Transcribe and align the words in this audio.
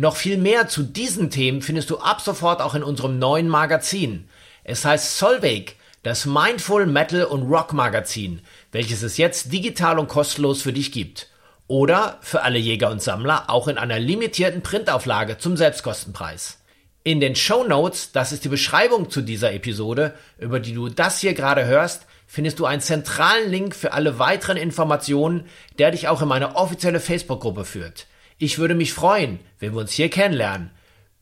Noch 0.00 0.14
viel 0.14 0.36
mehr 0.36 0.68
zu 0.68 0.84
diesen 0.84 1.28
Themen 1.28 1.60
findest 1.60 1.90
du 1.90 1.98
ab 1.98 2.20
sofort 2.20 2.62
auch 2.62 2.76
in 2.76 2.84
unserem 2.84 3.18
neuen 3.18 3.48
Magazin. 3.48 4.28
Es 4.62 4.84
heißt 4.84 5.18
Solveig, 5.18 5.74
das 6.04 6.24
Mindful 6.24 6.86
Metal 6.86 7.24
und 7.24 7.50
Rock 7.50 7.72
Magazin, 7.72 8.40
welches 8.70 9.02
es 9.02 9.16
jetzt 9.16 9.52
digital 9.52 9.98
und 9.98 10.06
kostenlos 10.06 10.62
für 10.62 10.72
dich 10.72 10.92
gibt. 10.92 11.30
Oder 11.66 12.18
für 12.20 12.42
alle 12.42 12.60
Jäger 12.60 12.92
und 12.92 13.02
Sammler 13.02 13.50
auch 13.50 13.66
in 13.66 13.76
einer 13.76 13.98
limitierten 13.98 14.62
Printauflage 14.62 15.38
zum 15.38 15.56
Selbstkostenpreis. 15.56 16.60
In 17.02 17.18
den 17.18 17.34
Show 17.34 17.64
Notes, 17.64 18.12
das 18.12 18.30
ist 18.30 18.44
die 18.44 18.50
Beschreibung 18.50 19.10
zu 19.10 19.20
dieser 19.20 19.52
Episode, 19.52 20.14
über 20.38 20.60
die 20.60 20.74
du 20.74 20.88
das 20.88 21.18
hier 21.18 21.34
gerade 21.34 21.66
hörst, 21.66 22.06
findest 22.28 22.60
du 22.60 22.66
einen 22.66 22.82
zentralen 22.82 23.50
Link 23.50 23.74
für 23.74 23.94
alle 23.94 24.20
weiteren 24.20 24.58
Informationen, 24.58 25.46
der 25.80 25.90
dich 25.90 26.06
auch 26.06 26.22
in 26.22 26.28
meine 26.28 26.54
offizielle 26.54 27.00
Facebook-Gruppe 27.00 27.64
führt. 27.64 28.06
Ich 28.40 28.60
würde 28.60 28.76
mich 28.76 28.92
freuen, 28.92 29.40
wenn 29.58 29.72
wir 29.72 29.80
uns 29.80 29.90
hier 29.90 30.08
kennenlernen. 30.10 30.70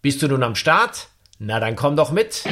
Bist 0.02 0.20
du 0.20 0.28
nun 0.28 0.42
am 0.42 0.54
Start? 0.54 1.08
Na 1.38 1.58
dann 1.60 1.74
komm 1.74 1.96
doch 1.96 2.12
mit. 2.12 2.44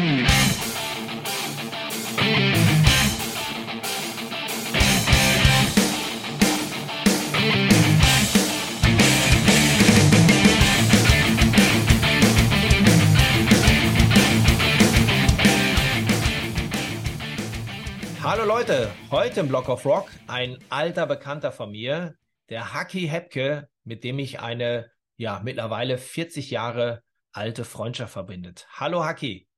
Hallo 18.23 18.47
Leute, 18.47 18.91
heute 19.11 19.41
im 19.41 19.49
Block 19.49 19.69
of 19.69 19.85
Rock 19.85 20.09
ein 20.27 20.57
alter 20.71 21.07
Bekannter 21.07 21.53
von 21.53 21.71
mir, 21.71 22.15
der 22.49 22.73
Haki 22.73 23.07
Hepke, 23.09 23.69
mit 23.85 24.05
dem 24.05 24.19
ich 24.19 24.41
eine, 24.41 24.91
ja, 25.17 25.41
mittlerweile 25.43 25.99
40 25.99 26.51
Jahre 26.51 27.03
alte 27.33 27.65
Freundschaft 27.65 28.13
verbindet. 28.13 28.67
Hallo 28.73 29.05
Haki. 29.05 29.49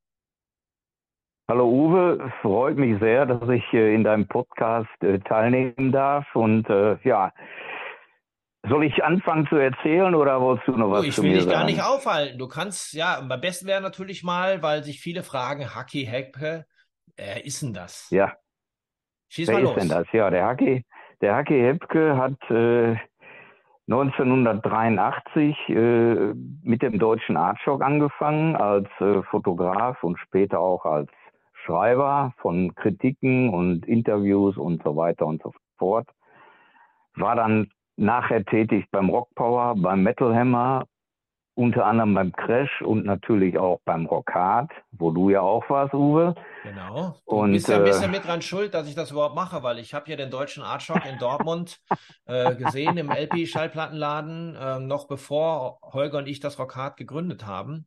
Hallo 1.49 1.69
Uwe, 1.69 2.33
freut 2.43 2.77
mich 2.77 2.99
sehr, 2.99 3.25
dass 3.25 3.49
ich 3.49 3.63
äh, 3.73 3.95
in 3.95 4.03
deinem 4.03 4.27
Podcast 4.27 4.89
äh, 5.01 5.21
teilnehmen 5.21 5.93
darf. 5.93 6.27
Und 6.35 6.69
äh, 6.69 6.99
ja, 7.05 7.33
soll 8.69 8.85
ich 8.85 9.05
anfangen 9.05 9.47
zu 9.47 9.57
erzählen 9.57 10.15
oder 10.17 10.41
wolltest 10.41 10.67
du 10.67 10.73
noch 10.73 10.91
was 10.91 11.03
oh, 11.03 11.05
ich 11.05 11.15
zu 11.15 11.23
will 11.23 11.31
mir 11.31 11.37
dich 11.39 11.47
gar 11.47 11.59
sagen? 11.61 11.67
nicht 11.67 11.83
aufhalten. 11.83 12.39
Du 12.39 12.49
kannst, 12.49 12.95
ja, 12.95 13.19
am 13.19 13.29
besten 13.41 13.67
wäre 13.67 13.81
natürlich 13.81 14.25
mal, 14.25 14.61
weil 14.63 14.83
sich 14.83 15.01
viele 15.01 15.23
fragen, 15.23 15.75
Haki 15.75 16.05
Hepke, 16.05 16.67
wer 17.17 17.45
ist 17.45 17.63
denn 17.63 17.75
das? 17.75 18.11
Ja, 18.11 18.35
Schieß 19.29 19.49
wer 19.49 19.55
mal 19.55 19.63
ist 19.63 19.69
los. 19.69 19.77
denn 19.79 19.89
das? 19.89 20.07
Ja, 20.13 20.31
der 20.31 20.47
Hacki, 20.47 20.85
der 21.21 21.35
Hacki 21.35 21.61
Hepke 21.61 22.17
hat 22.17 22.51
äh, 22.51 22.97
1983 23.89 25.69
äh, 25.69 26.35
mit 26.63 26.83
dem 26.83 26.99
deutschen 26.99 27.37
Artshock 27.37 27.83
angefangen 27.83 28.57
als 28.57 28.89
äh, 29.01 29.23
Fotograf 29.23 30.03
und 30.03 30.19
später 30.19 30.59
auch 30.59 30.85
als 30.85 31.11
Schreiber 31.65 32.33
von 32.39 32.75
Kritiken 32.75 33.51
und 33.51 33.87
Interviews 33.87 34.57
und 34.57 34.83
so 34.83 34.97
weiter 34.97 35.27
und 35.27 35.41
so 35.43 35.53
fort. 35.79 36.09
War 37.15 37.37
dann 37.37 37.69
nachher 37.97 38.45
tätig 38.45 38.87
beim 38.91 39.09
Rockpower, 39.09 39.75
beim 39.77 40.03
Metal 40.03 40.35
Hammer, 40.35 40.85
unter 41.57 41.87
anderem 41.87 42.15
beim 42.15 42.33
Crash 42.33 42.83
und 42.83 43.05
natürlich 43.05 43.59
auch 43.59 43.81
beim 43.85 44.07
Rockhard, 44.07 44.71
wo 44.93 45.11
du 45.11 45.31
ja 45.31 45.41
auch 45.41 45.69
warst, 45.71 45.95
Uwe. 45.95 46.35
Genau. 46.63 47.17
Du 47.29 47.37
Und, 47.37 47.53
bist 47.53 47.69
ja 47.69 47.77
ein 47.77 47.83
äh, 47.83 47.85
bisschen 47.85 48.11
mit 48.11 48.25
dran 48.25 48.43
schuld, 48.43 48.75
dass 48.75 48.89
ich 48.89 48.95
das 48.97 49.13
überhaupt 49.13 49.37
mache, 49.37 49.63
weil 49.63 49.79
ich 49.79 49.95
habe 49.95 50.11
ja 50.11 50.17
den 50.17 50.31
deutschen 50.31 50.63
Artshock 50.65 51.05
in 51.07 51.19
Dortmund 51.19 51.79
äh, 52.27 52.57
gesehen 52.57 52.97
im 52.99 53.11
LP-Schallplattenladen, 53.11 54.57
ähm, 54.61 54.87
noch 54.87 55.07
bevor 55.07 55.79
Holger 55.83 56.19
und 56.19 56.27
ich 56.27 56.41
das 56.41 56.59
Rockhard 56.59 56.97
gegründet 56.97 57.47
haben. 57.47 57.87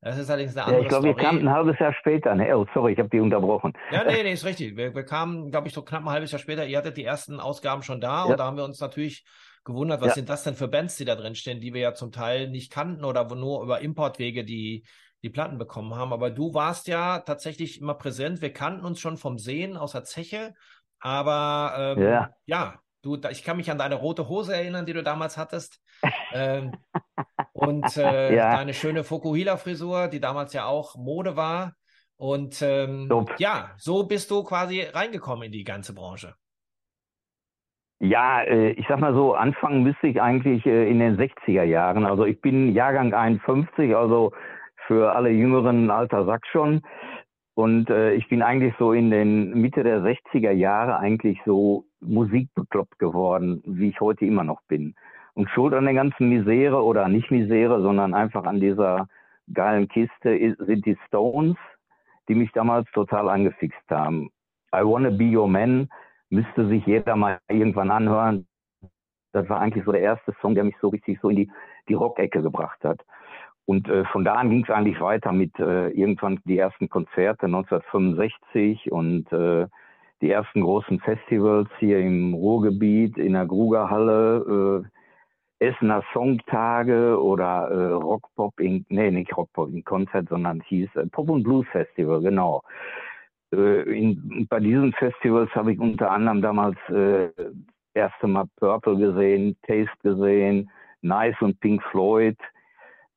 Das 0.00 0.18
ist 0.18 0.28
allerdings 0.28 0.56
eine 0.56 0.66
Ja, 0.66 0.66
andere 0.66 0.82
ich 0.82 0.88
glaube, 0.88 1.06
wir 1.06 1.14
kamen 1.14 1.40
ein 1.40 1.50
halbes 1.50 1.78
Jahr 1.78 1.92
später. 1.94 2.34
Ne? 2.34 2.56
Oh, 2.56 2.66
sorry, 2.74 2.92
ich 2.92 2.98
habe 2.98 3.08
die 3.08 3.20
unterbrochen. 3.20 3.72
Ja, 3.88 4.04
nee, 4.04 4.22
nee, 4.24 4.32
ist 4.32 4.44
richtig. 4.44 4.76
Wir, 4.76 4.94
wir 4.94 5.04
kamen, 5.04 5.50
glaube 5.50 5.68
ich, 5.68 5.74
so 5.74 5.82
knapp 5.82 6.02
ein 6.02 6.10
halbes 6.10 6.32
Jahr 6.32 6.40
später. 6.40 6.66
Ihr 6.66 6.78
hattet 6.78 6.96
die 6.96 7.04
ersten 7.04 7.38
Ausgaben 7.40 7.82
schon 7.82 8.00
da 8.00 8.24
Ja. 8.24 8.24
und 8.24 8.38
da 8.38 8.44
haben 8.46 8.56
wir 8.56 8.64
uns 8.64 8.80
natürlich 8.80 9.24
gewundert, 9.66 10.00
was 10.00 10.08
Ja. 10.08 10.14
sind 10.14 10.28
das 10.30 10.44
denn 10.44 10.54
für 10.54 10.68
Bands, 10.68 10.96
die 10.96 11.04
da 11.04 11.14
drin 11.16 11.34
stehen, 11.34 11.60
die 11.60 11.74
wir 11.74 11.80
ja 11.82 11.94
zum 11.94 12.12
Teil 12.12 12.48
nicht 12.48 12.72
kannten 12.72 13.04
oder 13.04 13.28
wo 13.28 13.34
nur 13.34 13.62
über 13.62 13.80
Importwege 13.80 14.44
die, 14.44 14.86
die 15.22 15.28
Platten 15.28 15.58
bekommen 15.58 15.94
haben. 15.94 16.12
Aber 16.14 16.30
du 16.30 16.54
warst 16.54 16.86
ja 16.86 17.18
tatsächlich 17.18 17.80
immer 17.80 17.94
präsent. 17.94 18.40
Wir 18.40 18.52
kannten 18.52 18.86
uns 18.86 19.00
schon 19.00 19.18
vom 19.18 19.38
Sehen 19.38 19.76
aus 19.76 19.92
der 19.92 20.04
Zeche, 20.04 20.54
aber 21.00 21.74
ähm, 21.98 22.02
Ja. 22.02 22.30
ja, 22.46 22.80
du, 23.02 23.20
ich 23.30 23.42
kann 23.42 23.56
mich 23.58 23.70
an 23.70 23.78
deine 23.78 23.96
rote 23.96 24.28
Hose 24.28 24.54
erinnern, 24.54 24.86
die 24.86 24.92
du 24.94 25.02
damals 25.02 25.36
hattest. 25.36 25.80
Ähm, 26.32 26.72
und 27.52 27.96
äh, 27.96 28.36
Ja. 28.36 28.52
deine 28.52 28.72
schöne 28.72 29.04
Fokuhila-Frisur, 29.04 30.08
die 30.08 30.20
damals 30.20 30.52
ja 30.52 30.66
auch 30.66 30.96
Mode 30.96 31.36
war. 31.36 31.74
Und 32.16 32.62
ähm, 32.62 33.26
ja, 33.38 33.74
so 33.78 34.04
bist 34.04 34.30
du 34.30 34.42
quasi 34.42 34.80
reingekommen 34.80 35.46
in 35.46 35.52
die 35.52 35.64
ganze 35.64 35.92
Branche. 35.92 36.34
Ja, 37.98 38.42
äh, 38.42 38.70
ich 38.72 38.86
sag 38.88 39.00
mal 39.00 39.14
so, 39.14 39.34
anfangen 39.34 39.82
müsste 39.82 40.06
ich 40.08 40.20
eigentlich 40.20 40.66
äh, 40.66 40.90
in 40.90 40.98
den 40.98 41.16
60er 41.16 41.62
Jahren. 41.62 42.04
Also 42.04 42.26
ich 42.26 42.40
bin 42.40 42.72
Jahrgang 42.72 43.14
51, 43.14 43.96
also 43.96 44.32
für 44.86 45.14
alle 45.14 45.30
jüngeren 45.30 45.90
Alter 45.90 46.26
Sack 46.26 46.46
schon. 46.46 46.82
Und 47.54 47.88
äh, 47.88 48.12
ich 48.12 48.28
bin 48.28 48.42
eigentlich 48.42 48.74
so 48.78 48.92
in 48.92 49.10
den 49.10 49.58
Mitte 49.58 49.82
der 49.82 50.02
60er 50.02 50.50
Jahre 50.50 50.98
eigentlich 50.98 51.40
so 51.46 51.86
musikbekloppt 52.00 52.98
geworden, 52.98 53.62
wie 53.64 53.88
ich 53.88 54.00
heute 54.00 54.26
immer 54.26 54.44
noch 54.44 54.60
bin. 54.68 54.94
Und 55.32 55.48
schuld 55.48 55.72
an 55.72 55.86
der 55.86 55.94
ganzen 55.94 56.28
Misere 56.28 56.84
oder 56.84 57.08
nicht 57.08 57.30
Misere, 57.30 57.80
sondern 57.80 58.12
einfach 58.12 58.44
an 58.44 58.60
dieser 58.60 59.08
geilen 59.54 59.88
Kiste 59.88 60.36
ist, 60.36 60.58
sind 60.58 60.84
die 60.84 60.98
Stones, 61.06 61.56
die 62.28 62.34
mich 62.34 62.52
damals 62.52 62.90
total 62.92 63.30
angefixt 63.30 63.90
haben. 63.90 64.28
I 64.74 64.80
Wanna 64.82 65.10
Be 65.10 65.34
Your 65.34 65.48
Man 65.48 65.88
müsste 66.30 66.68
sich 66.68 66.84
jeder 66.86 67.16
mal 67.16 67.38
irgendwann 67.48 67.90
anhören. 67.90 68.46
Das 69.32 69.48
war 69.48 69.60
eigentlich 69.60 69.84
so 69.84 69.92
der 69.92 70.00
erste 70.00 70.34
Song, 70.40 70.54
der 70.54 70.64
mich 70.64 70.76
so 70.80 70.88
richtig 70.88 71.18
so 71.20 71.28
in 71.28 71.36
die, 71.36 71.50
die 71.88 71.94
Rockecke 71.94 72.42
gebracht 72.42 72.82
hat. 72.84 73.04
Und 73.66 73.88
äh, 73.88 74.04
von 74.06 74.24
da 74.24 74.34
an 74.34 74.50
ging 74.50 74.62
es 74.62 74.70
eigentlich 74.70 75.00
weiter 75.00 75.32
mit 75.32 75.58
äh, 75.58 75.88
irgendwann 75.88 76.40
die 76.44 76.58
ersten 76.58 76.88
Konzerte 76.88 77.46
1965 77.46 78.92
und 78.92 79.30
äh, 79.32 79.66
die 80.22 80.30
ersten 80.30 80.62
großen 80.62 81.00
Festivals 81.00 81.68
hier 81.78 81.98
im 81.98 82.32
Ruhrgebiet, 82.34 83.18
in 83.18 83.34
der 83.34 83.46
Grugerhalle, 83.46 84.84
äh, 84.84 84.88
Essener 85.58 86.02
Songtage 86.12 87.20
oder 87.20 87.68
äh, 87.70 87.92
Rockpop 87.94 88.60
in, 88.60 88.84
nee, 88.88 89.10
nicht 89.10 89.36
Rockpop 89.36 89.70
in 89.70 89.84
Konzert, 89.84 90.28
sondern 90.28 90.60
hieß 90.60 90.94
äh, 90.96 91.06
Pop 91.06 91.30
und 91.30 91.42
Blues 91.42 91.66
Festival, 91.72 92.20
genau. 92.20 92.62
Äh, 93.52 93.82
in, 93.82 94.46
bei 94.48 94.60
diesen 94.60 94.92
Festivals 94.94 95.50
habe 95.54 95.72
ich 95.72 95.78
unter 95.78 96.10
anderem 96.10 96.42
damals 96.42 96.76
äh, 96.88 97.30
das 97.36 97.52
erste 97.94 98.26
Mal 98.26 98.46
Purple 98.56 98.96
gesehen, 98.96 99.56
Taste 99.66 99.96
gesehen, 100.02 100.70
Nice 101.02 101.40
und 101.40 101.58
Pink 101.60 101.82
Floyd. 101.90 102.38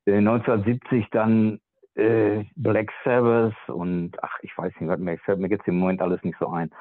Äh, 0.05 0.17
1970 0.17 1.07
dann 1.11 1.59
äh, 1.95 2.45
Black 2.55 2.91
Sabbath 3.03 3.55
und 3.67 4.11
ach, 4.23 4.37
ich 4.41 4.57
weiß 4.57 4.73
nicht, 4.79 4.89
was 4.89 4.99
mir 4.99 5.17
fällt 5.19 5.39
mir 5.39 5.49
jetzt 5.49 5.67
im 5.67 5.79
Moment 5.79 6.01
alles 6.01 6.23
nicht 6.23 6.37
so 6.39 6.47
ein. 6.47 6.71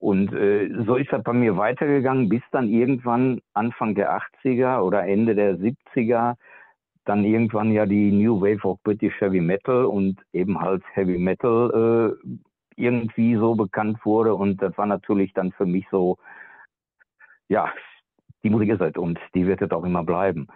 Und 0.00 0.32
äh, 0.32 0.70
so 0.86 0.96
ist 0.96 1.12
das 1.12 1.24
bei 1.24 1.32
mir 1.32 1.56
weitergegangen, 1.56 2.28
bis 2.28 2.42
dann 2.52 2.68
irgendwann 2.68 3.40
Anfang 3.54 3.94
der 3.94 4.16
80er 4.44 4.80
oder 4.80 5.04
Ende 5.04 5.34
der 5.34 5.56
70er 5.56 6.36
dann 7.04 7.24
irgendwann 7.24 7.72
ja 7.72 7.86
die 7.86 8.12
New 8.12 8.40
Wave 8.40 8.68
of 8.68 8.82
British 8.82 9.18
Heavy 9.20 9.40
Metal 9.40 9.86
und 9.86 10.20
eben 10.32 10.60
halt 10.60 10.82
Heavy 10.92 11.18
Metal 11.18 12.18
äh, 12.22 12.38
irgendwie 12.78 13.36
so 13.36 13.54
bekannt 13.54 14.04
wurde. 14.04 14.34
Und 14.34 14.62
das 14.62 14.76
war 14.78 14.86
natürlich 14.86 15.32
dann 15.34 15.52
für 15.52 15.66
mich 15.66 15.86
so, 15.90 16.18
ja, 17.48 17.72
die 18.42 18.50
Musik 18.50 18.70
ist 18.70 18.80
es 18.80 18.96
und 18.96 19.18
die 19.34 19.46
wird 19.46 19.62
es 19.62 19.70
auch 19.70 19.84
immer 19.84 20.04
bleiben. 20.04 20.48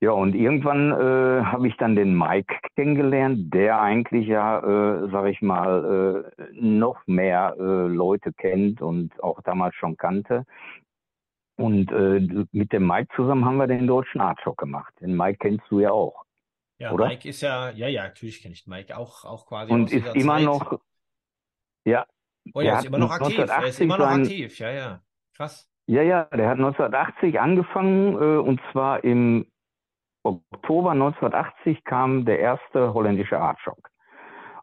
Ja, 0.00 0.10
und 0.10 0.34
irgendwann 0.34 0.92
äh, 0.92 1.44
habe 1.44 1.68
ich 1.68 1.76
dann 1.78 1.96
den 1.96 2.16
Mike 2.16 2.54
kennengelernt, 2.74 3.54
der 3.54 3.80
eigentlich 3.80 4.26
ja, 4.26 4.58
äh, 4.58 5.08
sag 5.10 5.26
ich 5.26 5.40
mal, 5.40 6.28
äh, 6.36 6.44
noch 6.52 6.98
mehr 7.06 7.56
äh, 7.58 7.86
Leute 7.86 8.32
kennt 8.34 8.82
und 8.82 9.22
auch 9.22 9.40
damals 9.42 9.74
schon 9.76 9.96
kannte. 9.96 10.44
Und 11.56 11.90
äh, 11.90 12.46
mit 12.52 12.72
dem 12.72 12.86
Mike 12.86 13.08
zusammen 13.16 13.46
haben 13.46 13.56
wir 13.56 13.66
den 13.66 13.86
deutschen 13.86 14.20
Artshock 14.20 14.58
gemacht. 14.58 14.92
Den 15.00 15.16
Mike 15.16 15.38
kennst 15.40 15.64
du 15.70 15.80
ja 15.80 15.90
auch. 15.92 16.24
Ja, 16.78 16.92
oder? 16.92 17.06
Mike 17.06 17.26
ist 17.26 17.40
ja, 17.40 17.70
ja, 17.70 17.88
ja, 17.88 18.02
natürlich 18.02 18.42
kenne 18.42 18.52
ich 18.52 18.66
Mike 18.66 18.94
auch, 18.96 19.24
auch 19.24 19.46
quasi 19.46 19.72
Und 19.72 19.90
ist 19.90 20.14
immer 20.14 20.36
Zeit. 20.36 20.44
noch, 20.44 20.78
ja, 21.86 22.04
Oh, 22.54 22.60
der 22.60 22.72
er 22.72 22.78
ist 22.78 22.84
immer 22.86 22.98
noch 22.98 23.10
aktiv. 23.10 23.38
Er 23.38 23.44
ist 23.44 23.80
1980 23.80 23.80
immer 23.80 23.98
noch 23.98 24.06
aktiv. 24.06 24.58
Ja, 24.58 24.70
ja. 24.70 25.00
Krass. 25.36 25.68
ja, 25.86 26.02
ja, 26.02 26.24
der 26.24 26.48
hat 26.48 26.58
1980 26.58 27.40
angefangen, 27.40 28.14
äh, 28.14 28.38
und 28.38 28.60
zwar 28.72 29.04
im 29.04 29.46
Oktober 30.22 30.92
1980 30.92 31.84
kam 31.84 32.24
der 32.24 32.38
erste 32.40 32.94
holländische 32.94 33.38
Artshock. 33.38 33.90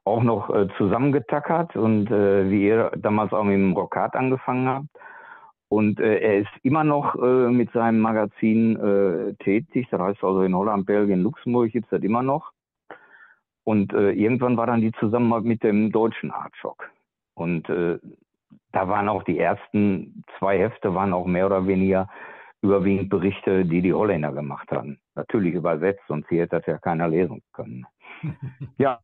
Auch 0.03 0.23
noch 0.23 0.49
äh, 0.49 0.67
zusammengetackert 0.77 1.75
und 1.75 2.11
äh, 2.11 2.49
wie 2.49 2.67
ihr 2.67 2.91
damals 2.97 3.31
auch 3.31 3.43
mit 3.43 3.53
dem 3.53 3.73
Rockat 3.73 4.15
angefangen 4.15 4.67
habt. 4.67 4.87
Und 5.69 5.99
äh, 5.99 6.17
er 6.19 6.39
ist 6.39 6.51
immer 6.63 6.83
noch 6.83 7.15
äh, 7.15 7.49
mit 7.49 7.71
seinem 7.71 7.99
Magazin 7.99 8.75
äh, 8.75 9.33
tätig. 9.43 9.87
Das 9.91 10.01
heißt 10.01 10.23
also 10.23 10.41
in 10.41 10.55
Holland, 10.55 10.85
Belgien, 10.85 11.23
Luxemburg 11.23 11.71
gibt's 11.71 11.89
das 11.89 12.01
immer 12.01 12.21
noch. 12.21 12.51
Und 13.63 13.93
äh, 13.93 14.11
irgendwann 14.11 14.57
war 14.57 14.67
dann 14.67 14.81
die 14.81 14.91
Zusammenarbeit 14.99 15.45
mit 15.45 15.63
dem 15.63 15.91
deutschen 15.91 16.31
Artshock. 16.31 16.89
Und 17.35 17.69
äh, 17.69 17.99
da 18.71 18.87
waren 18.87 19.09
auch 19.09 19.23
die 19.23 19.39
ersten 19.39 20.23
zwei 20.37 20.57
Hefte, 20.59 20.93
waren 20.93 21.13
auch 21.13 21.25
mehr 21.25 21.45
oder 21.45 21.67
weniger 21.67 22.07
überwiegend 22.61 23.09
Berichte, 23.09 23.65
die 23.65 23.81
die 23.81 23.93
Holländer 23.93 24.31
gemacht 24.31 24.71
haben. 24.71 24.97
Natürlich 25.15 25.53
übersetzt, 25.53 26.01
sonst 26.07 26.29
hier 26.29 26.43
hätte 26.43 26.57
das 26.57 26.65
ja 26.65 26.77
keiner 26.77 27.07
lesen 27.07 27.41
können. 27.53 27.85
Ja, 28.77 28.99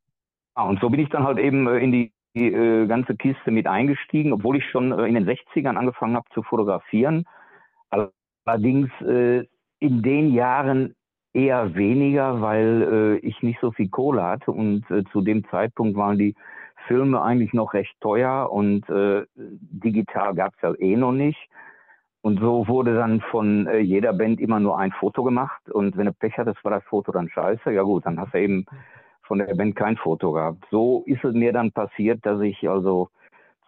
und 0.55 0.79
so 0.81 0.89
bin 0.89 0.99
ich 0.99 1.09
dann 1.09 1.23
halt 1.23 1.37
eben 1.37 1.67
äh, 1.67 1.77
in 1.77 1.91
die, 1.91 2.11
die 2.35 2.51
äh, 2.51 2.87
ganze 2.87 3.15
Kiste 3.15 3.51
mit 3.51 3.67
eingestiegen, 3.67 4.33
obwohl 4.33 4.57
ich 4.57 4.65
schon 4.69 4.91
äh, 4.91 5.05
in 5.05 5.13
den 5.13 5.25
60ern 5.25 5.75
angefangen 5.75 6.15
habe 6.15 6.27
zu 6.33 6.43
fotografieren. 6.43 7.25
Allerdings 8.45 8.89
äh, 9.01 9.45
in 9.79 10.01
den 10.01 10.33
Jahren 10.33 10.95
eher 11.33 11.75
weniger, 11.75 12.41
weil 12.41 13.19
äh, 13.23 13.27
ich 13.27 13.41
nicht 13.41 13.59
so 13.61 13.71
viel 13.71 13.89
Kohle 13.89 14.23
hatte 14.23 14.51
und 14.51 14.89
äh, 14.91 15.03
zu 15.11 15.21
dem 15.21 15.47
Zeitpunkt 15.49 15.95
waren 15.95 16.17
die 16.17 16.35
Filme 16.89 17.21
eigentlich 17.21 17.53
noch 17.53 17.75
recht 17.75 17.95
teuer 18.01 18.51
und 18.51 18.89
äh, 18.89 19.23
digital 19.35 20.33
gab 20.33 20.53
es 20.55 20.61
ja 20.63 20.73
eh 20.73 20.95
noch 20.95 21.11
nicht. 21.11 21.39
Und 22.21 22.39
so 22.39 22.67
wurde 22.67 22.95
dann 22.95 23.21
von 23.21 23.67
äh, 23.67 23.77
jeder 23.77 24.11
Band 24.11 24.41
immer 24.41 24.59
nur 24.59 24.79
ein 24.79 24.91
Foto 24.91 25.23
gemacht 25.23 25.69
und 25.69 25.95
wenn 25.95 26.07
du 26.07 26.13
Pech 26.13 26.37
hattest, 26.37 26.65
war 26.65 26.71
das 26.71 26.83
Foto 26.85 27.11
dann 27.11 27.29
scheiße. 27.29 27.71
Ja 27.71 27.83
gut, 27.83 28.07
dann 28.07 28.19
hast 28.19 28.33
du 28.33 28.39
eben 28.39 28.65
von 29.21 29.37
der 29.37 29.53
Band 29.53 29.75
kein 29.75 29.97
Foto 29.97 30.33
gehabt. 30.33 30.65
So 30.71 31.03
ist 31.05 31.23
es 31.23 31.33
mir 31.33 31.53
dann 31.53 31.71
passiert, 31.71 32.25
dass 32.25 32.41
ich 32.41 32.67
also 32.67 33.09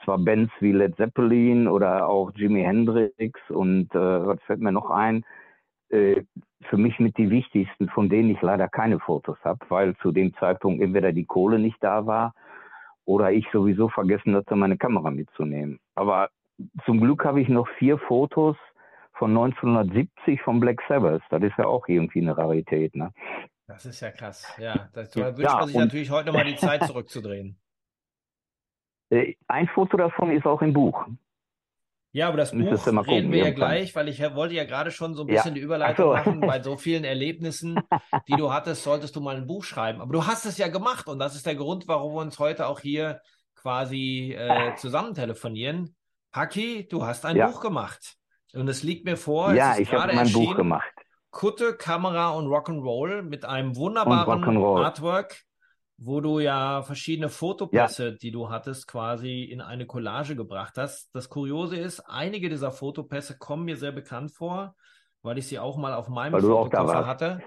zwar 0.03 0.17
Bands 0.17 0.51
wie 0.59 0.71
Led 0.71 0.95
Zeppelin 0.97 1.67
oder 1.67 2.09
auch 2.09 2.31
Jimi 2.33 2.63
Hendrix 2.63 3.39
und 3.49 3.93
äh, 3.93 4.25
was 4.25 4.41
fällt 4.47 4.61
mir 4.61 4.71
noch 4.71 4.89
ein, 4.89 5.23
äh, 5.91 6.23
für 6.63 6.77
mich 6.77 6.99
mit 6.99 7.19
die 7.19 7.29
wichtigsten, 7.29 7.87
von 7.89 8.09
denen 8.09 8.31
ich 8.31 8.41
leider 8.41 8.67
keine 8.67 8.99
Fotos 8.99 9.37
habe, 9.43 9.59
weil 9.69 9.95
zu 9.97 10.11
dem 10.11 10.33
Zeitpunkt 10.33 10.81
entweder 10.81 11.13
die 11.13 11.25
Kohle 11.25 11.59
nicht 11.59 11.77
da 11.81 12.07
war 12.07 12.33
oder 13.05 13.31
ich 13.31 13.45
sowieso 13.51 13.89
vergessen 13.89 14.35
hatte, 14.35 14.55
meine 14.55 14.77
Kamera 14.77 15.11
mitzunehmen. 15.11 15.79
Aber 15.95 16.29
zum 16.85 16.99
Glück 16.99 17.25
habe 17.25 17.41
ich 17.41 17.49
noch 17.49 17.67
vier 17.79 17.97
Fotos 17.97 18.55
von 19.13 19.31
1970 19.31 20.41
von 20.41 20.59
Black 20.59 20.81
Sabbath. 20.87 21.21
Das 21.29 21.41
ist 21.41 21.57
ja 21.57 21.65
auch 21.65 21.87
irgendwie 21.87 22.21
eine 22.21 22.37
Rarität, 22.37 22.95
ne? 22.95 23.11
Das 23.67 23.85
ist 23.85 24.01
ja 24.01 24.11
krass. 24.11 24.53
Ja, 24.57 24.89
da 24.93 25.01
wünscht 25.01 25.39
Ja, 25.39 25.59
man 25.59 25.67
sich 25.67 25.77
natürlich 25.77 26.09
heute 26.11 26.27
nochmal 26.27 26.45
die 26.45 26.55
Zeit 26.55 26.83
zurückzudrehen. 26.83 27.57
äh, 29.09 29.35
ein 29.47 29.67
Foto 29.69 29.97
davon 29.97 30.31
ist 30.31 30.45
auch 30.45 30.61
im 30.61 30.73
Buch. 30.73 31.05
Ja, 32.13 32.27
aber 32.27 32.37
das 32.37 32.51
Müsstest 32.51 32.85
Buch 32.85 32.91
mal 32.91 33.01
reden 33.01 33.27
gucken 33.27 33.31
wir 33.31 33.43
ja 33.45 33.51
gleich, 33.51 33.95
weil 33.95 34.09
ich 34.09 34.17
ja- 34.17 34.35
wollte 34.35 34.53
ja 34.55 34.65
gerade 34.65 34.91
schon 34.91 35.13
so 35.15 35.23
ein 35.23 35.29
Ja. 35.29 35.35
bisschen 35.35 35.53
die 35.55 35.61
Ach 35.61 35.65
Überleitung 35.65 36.05
so. 36.07 36.11
machen. 36.13 36.39
Bei 36.41 36.61
so 36.61 36.75
vielen 36.77 37.03
Erlebnissen, 37.05 37.79
die 38.27 38.33
du 38.35 38.51
hattest, 38.51 38.83
solltest 38.83 39.15
du 39.15 39.21
mal 39.21 39.37
ein 39.37 39.47
Buch 39.47 39.63
schreiben. 39.63 40.01
Aber 40.01 40.11
du 40.11 40.25
hast 40.27 40.45
es 40.45 40.57
ja 40.57 40.67
gemacht 40.67 41.07
und 41.07 41.19
das 41.19 41.35
ist 41.35 41.45
der 41.45 41.55
Grund, 41.55 41.87
warum 41.87 42.13
wir 42.15 42.21
uns 42.21 42.37
heute 42.39 42.67
auch 42.67 42.79
hier 42.81 43.21
quasi 43.55 44.35
äh, 44.37 44.75
zusammen 44.75 45.13
telefonieren. 45.13 45.95
Haki, 46.33 46.87
du 46.89 47.05
hast 47.05 47.25
ein 47.25 47.35
Ja. 47.37 47.47
Buch 47.47 47.61
gemacht. 47.61 48.15
Und 48.53 48.67
es 48.67 48.83
liegt 48.83 49.05
mir 49.05 49.15
vor, 49.15 49.53
Ja, 49.53 49.77
ich 49.77 49.87
habe 49.93 50.01
gerade 50.09 50.15
mein 50.15 50.31
Buch 50.33 50.55
gemacht. 50.55 50.91
Kutte, 51.29 51.75
Kamera 51.77 52.31
und 52.31 52.47
Rock'n'Roll 52.47 53.21
mit 53.21 53.45
einem 53.45 53.69
Und 53.69 53.75
wunderbaren. 53.77 54.43
Artwork, 54.83 55.43
wo 56.03 56.19
du 56.19 56.39
ja 56.39 56.81
verschiedene 56.81 57.27
Ja, 57.27 57.31
Fotopässe, 57.31 58.15
die 58.15 58.31
du 58.31 58.49
hattest, 58.49 58.87
quasi 58.87 59.43
in 59.43 59.61
eine 59.61 59.85
Collage 59.85 60.35
gebracht 60.35 60.77
hast. 60.77 61.13
Das 61.13 61.29
Kuriose 61.29 61.77
ist, 61.77 61.99
einige 61.99 62.49
dieser 62.49 62.71
Fotopässe 62.71 63.37
kommen 63.37 63.65
mir 63.65 63.77
sehr 63.77 63.91
bekannt 63.91 64.31
vor, 64.31 64.75
weil 65.21 65.37
ich 65.37 65.45
sie 65.45 65.59
auch 65.59 65.77
mal 65.77 65.93
auf 65.93 66.09
meinem 66.09 66.33
weil 66.33 66.41
Fotokoffer 66.41 67.05
hatte. 67.05 67.43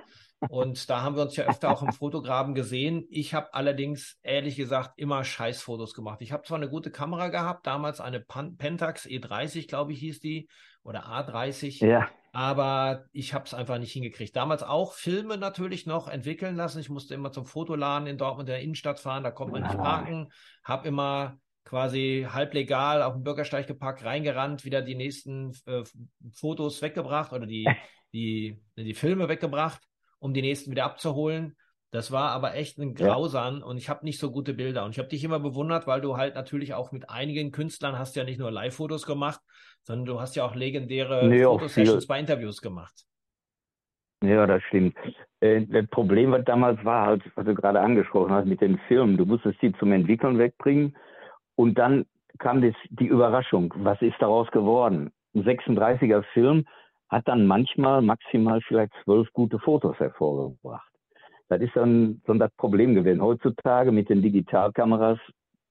Und 0.49 0.89
da 0.89 1.03
haben 1.03 1.17
wir 1.17 1.23
uns 1.23 1.35
ja 1.35 1.47
öfter 1.49 1.69
auch 1.71 1.83
im 1.83 1.93
Fotograben 1.93 2.55
gesehen. 2.55 3.07
Ich 3.11 3.35
habe 3.35 3.53
allerdings 3.55 4.19
ehrlich 4.23 4.55
gesagt 4.55 4.93
immer 4.99 5.25
Scheißfotos 5.25 5.93
gemacht. 5.93 6.23
Ich 6.23 6.31
habe 6.31 6.45
zwar 6.45 6.59
eine 6.59 6.69
gute 6.69 6.93
Kamera 6.93 7.31
gehabt, 7.31 7.67
damals 7.67 8.01
eine 8.01 8.21
Pentax 8.21 9.05
E30, 9.05 9.67
glaube 9.67 9.95
ich, 9.95 9.99
hieß 9.99 10.21
die, 10.21 10.49
oder 10.85 11.07
A30. 11.07 11.85
Ja, 11.85 12.09
Aber 12.35 13.05
ich 13.13 13.33
habe 13.33 13.45
es 13.45 13.55
einfach 13.55 13.79
nicht 13.79 13.93
hingekriegt. 13.93 14.35
Damals 14.35 14.65
auch 14.65 14.95
Filme 14.95 15.39
natürlich 15.39 15.87
noch 15.87 16.09
entwickeln 16.09 16.57
lassen. 16.57 16.81
Ich 16.81 16.91
musste 16.91 17.15
immer 17.15 17.31
zum 17.31 17.47
Fotoladen 17.47 18.09
in 18.09 18.19
Dortmund 18.19 18.49
in 18.49 18.55
der 18.55 18.61
Innenstadt 18.61 18.99
fahren, 18.99 19.23
da 19.23 19.31
konnte 19.31 19.53
man 19.53 19.63
nicht 19.63 19.79
parken. 19.79 20.33
Hab 20.65 20.85
immer 20.85 21.39
quasi 21.65 22.27
halblegal 22.29 23.05
auf 23.05 23.15
den 23.15 23.23
Bürgersteig 23.23 23.69
geparkt, 23.69 24.05
reingerannt, 24.05 24.65
wieder 24.65 24.83
die 24.83 24.97
nächsten 24.97 25.53
äh, 25.67 25.85
Fotos 26.33 26.83
weggebracht 26.83 27.33
oder 27.33 27.47
die, 27.47 27.69
die, 28.13 28.61
die 28.77 28.95
Filme 28.95 29.29
weggebracht, 29.29 29.81
um 30.19 30.35
die 30.35 30.43
nächsten 30.43 30.73
wieder 30.73 30.87
abzuholen. 30.87 31.57
Das 31.93 32.11
war 32.11 32.31
aber 32.31 32.57
echt 32.57 32.79
ein 32.79 32.97
ja, 32.97 33.07
Grausam 33.07 33.63
und 33.63 33.79
ich 33.79 33.89
habe 33.89 34.05
nicht 34.05 34.19
so 34.19 34.33
gute 34.33 34.55
Bilder. 34.55 34.85
Und 34.85 34.91
ich 34.91 34.99
habe 34.99 35.09
dich 35.09 35.23
immer 35.23 35.39
bewundert, 35.39 35.87
weil 35.87 36.01
du 36.01 36.17
halt 36.17 36.35
natürlich 36.35 36.75
auch 36.75 36.91
mit 36.91 37.11
einigen 37.11 37.53
Künstlern 37.53 37.97
hast 37.97 38.17
ja 38.17 38.25
nicht 38.25 38.41
nur 38.41 38.51
Live-Fotos 38.51 39.07
gemacht, 39.07 39.39
sondern 39.85 40.07
du 40.07 40.21
hast 40.21 40.35
ja 40.35 40.45
auch 40.45 40.55
legendäre 40.55 41.29
nee, 41.29 41.45
Fotosessions 41.45 42.07
bei 42.07 42.19
Interviews 42.19 42.61
gemacht. 42.61 43.05
Ja, 44.23 44.47
das 44.47 44.63
stimmt. 44.65 44.97
Äh, 45.41 45.67
das 45.67 45.87
Problem, 45.89 46.33
was 46.33 46.45
damals 46.45 46.83
war, 46.85 47.07
halt, 47.07 47.23
was 47.35 47.45
du 47.45 47.55
gerade 47.55 47.81
angesprochen 47.81 48.33
hast 48.33 48.47
mit 48.47 48.61
den 48.61 48.79
Filmen, 48.89 49.17
du 49.17 49.27
musstest 49.27 49.61
die 49.61 49.73
zum 49.75 49.93
Entwickeln 49.93 50.39
wegbringen 50.39 50.97
und 51.57 51.79
dann 51.79 52.07
kam 52.39 52.63
das, 52.63 52.75
die 52.89 53.07
Überraschung. 53.07 53.73
Was 53.77 54.01
ist 54.03 54.17
daraus 54.19 54.51
geworden? 54.51 55.13
Ein 55.35 55.45
36er 55.45 56.23
Film 56.33 56.65
hat 57.09 57.29
dann 57.29 57.47
manchmal 57.47 58.03
maximal 58.03 58.61
vielleicht 58.63 58.93
zwölf 59.05 59.31
gute 59.33 59.59
Fotos 59.59 59.99
hervorgebracht. 59.99 60.91
Das 61.49 61.61
ist 61.61 61.77
dann 61.77 62.23
so 62.27 62.35
das 62.35 62.51
Problem 62.57 62.95
gewesen. 62.95 63.21
Heutzutage 63.21 63.93
mit 63.93 64.09
den 64.09 64.23
Digitalkameras 64.23 65.19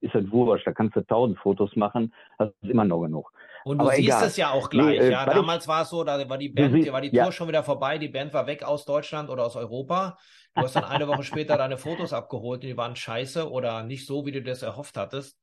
ist 0.02 0.14
das 0.14 0.30
wurscht. 0.32 0.68
Da 0.68 0.72
kannst 0.74 0.96
du 0.96 1.02
tausend 1.02 1.40
Fotos 1.40 1.76
machen, 1.76 2.14
hast 2.38 2.54
immer 2.62 2.86
noch 2.86 3.02
genug. 3.02 3.32
Und 3.66 3.78
du 3.80 3.86
Aber 3.86 3.94
siehst 3.96 4.08
egal. 4.10 4.28
es 4.28 4.38
ja 4.38 4.52
auch 4.52 4.70
Nee, 4.72 4.98
gleich, 4.98 5.00
äh, 5.00 5.12
ja. 5.12 5.26
Damals 5.26 5.68
war 5.68 5.84
es 5.84 5.90
so, 5.90 6.04
da 6.04 6.28
war 6.30 6.38
die 6.38 6.50
Band, 6.50 6.74
siehst, 6.74 6.92
war 6.92 7.02
die 7.02 7.10
ja, 7.12 7.24
Tour 7.24 7.32
schon 7.32 7.48
wieder 7.48 7.64
vorbei, 7.64 7.98
die 7.98 8.10
Band 8.10 8.34
war 8.34 8.46
weg 8.48 8.64
aus 8.64 8.86
Deutschland 8.86 9.30
oder 9.30 9.46
aus 9.46 9.56
Europa. 9.56 10.18
Du 10.56 10.62
hast 10.62 10.76
dann 10.76 10.84
eine 10.84 11.08
Woche 11.08 11.24
später 11.24 11.58
deine 11.58 11.78
Fotos 11.78 12.14
abgeholt 12.14 12.62
und 12.64 12.68
die 12.70 12.78
waren 12.78 12.96
scheiße 12.96 13.50
oder 13.50 13.84
nicht 13.84 14.06
so, 14.06 14.26
wie 14.26 14.32
du 14.32 14.42
das 14.44 14.62
erhofft 14.62 14.98
hattest. 14.98 15.40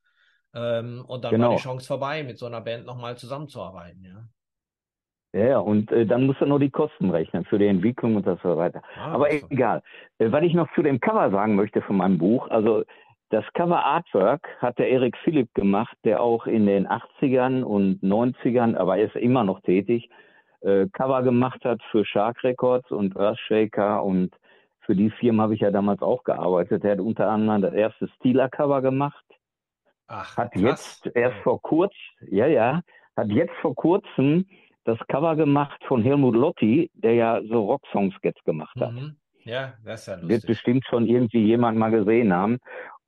Ähm, 0.55 1.05
und 1.07 1.25
dann 1.25 1.39
war 1.39 1.49
die 1.49 1.57
genau. 1.57 1.57
Chance 1.57 1.87
vorbei, 1.87 2.23
mit 2.23 2.39
so 2.39 2.47
einer 2.47 2.61
Band 2.61 2.85
nochmal 2.87 3.17
zusammenzuarbeiten, 3.17 4.05
ja. 4.05 4.29
Ja, 5.33 5.47
ja, 5.47 5.59
und 5.61 5.93
äh, 5.93 6.07
dann 6.07 6.27
musst 6.27 6.41
du 6.41 6.47
nur 6.47 6.59
die 6.59 6.71
Kosten 6.71 7.11
rechnen 7.11 7.45
für 7.45 7.59
die 7.59 7.67
Entwicklung 7.69 8.17
und 8.17 8.27
das 8.27 8.41
so 8.43 8.57
weiter. 8.57 8.83
Ah, 8.95 9.13
Aber 9.13 9.29
war, 9.31 9.31
egal. 9.31 9.83
Äh, 10.19 10.33
was 10.33 10.43
ich 10.43 10.55
noch 10.55 10.69
zu 10.75 10.83
dem 10.83 10.99
Cover 10.99 11.31
sagen 11.31 11.55
möchte 11.55 11.83
von 11.83 11.97
meinem 11.99 12.19
Buch, 12.19 12.49
also 12.51 12.85
das 13.31 13.45
Cover 13.55 13.85
Artwork 13.85 14.47
hat 14.59 14.79
der 14.79 14.91
Erik 14.91 15.17
Philipp 15.25 15.55
gemacht, 15.55 15.97
der 16.05 16.21
auch 16.21 16.47
in 16.47 16.67
den 16.67 16.87
80ern 16.89 17.63
und 17.63 18.03
90ern, 18.03 18.77
aber 18.77 18.99
er 18.99 19.07
ist 19.07 19.17
immer 19.17 19.45
noch 19.45 19.61
tätig, 19.61 20.11
äh, 20.61 20.87
Cover 20.93 21.23
gemacht 21.23 21.65
hat 21.65 21.81
für 21.91 22.05
Shark 22.05 22.43
Records 22.45 22.91
und 22.91 23.17
Earthshaker 23.17 24.03
und 24.05 24.35
für 24.81 24.97
die 24.97 25.11
Firma 25.11 25.45
habe 25.45 25.55
ich 25.55 25.61
ja 25.61 25.71
damals 25.71 26.03
auch 26.03 26.25
gearbeitet. 26.25 26.85
Er 26.85 26.93
hat 26.93 27.01
unter 27.01 27.29
anderem 27.29 27.63
das 27.63 27.73
erste 27.73 28.09
Steeler-Cover 28.17 28.83
gemacht, 28.83 29.25
ach, 30.09 30.37
hat 30.37 30.53
krass. 30.53 31.01
jetzt 31.05 31.17
erst 31.17 31.39
vor 31.43 31.63
kurz, 31.63 31.95
ja, 32.29 32.47
ja, 32.47 32.83
hat 33.17 33.29
jetzt 33.29 33.55
vor 33.63 33.75
kurzem 33.75 34.47
das 34.85 34.99
Cover 35.09 35.37
gemacht 35.37 35.81
von 35.87 36.03
Helmut 36.03 36.35
Lotti, 36.35 36.91
der 36.95 37.15
ja 37.15 37.41
so 37.45 37.67
Rocksongs 37.67 38.15
jetzt 38.23 38.45
gemacht 38.45 38.77
hat. 38.81 38.93
Mhm. 38.93 39.17
Ja, 39.45 39.75
das 39.85 40.03
ist 40.03 40.07
ja 40.09 40.15
Wird 40.17 40.31
lustig. 40.31 40.47
bestimmt 40.49 40.85
schon 40.87 41.07
irgendwie 41.07 41.45
jemand 41.45 41.79
mal 41.79 41.91
gesehen 41.91 42.33
haben. 42.33 42.59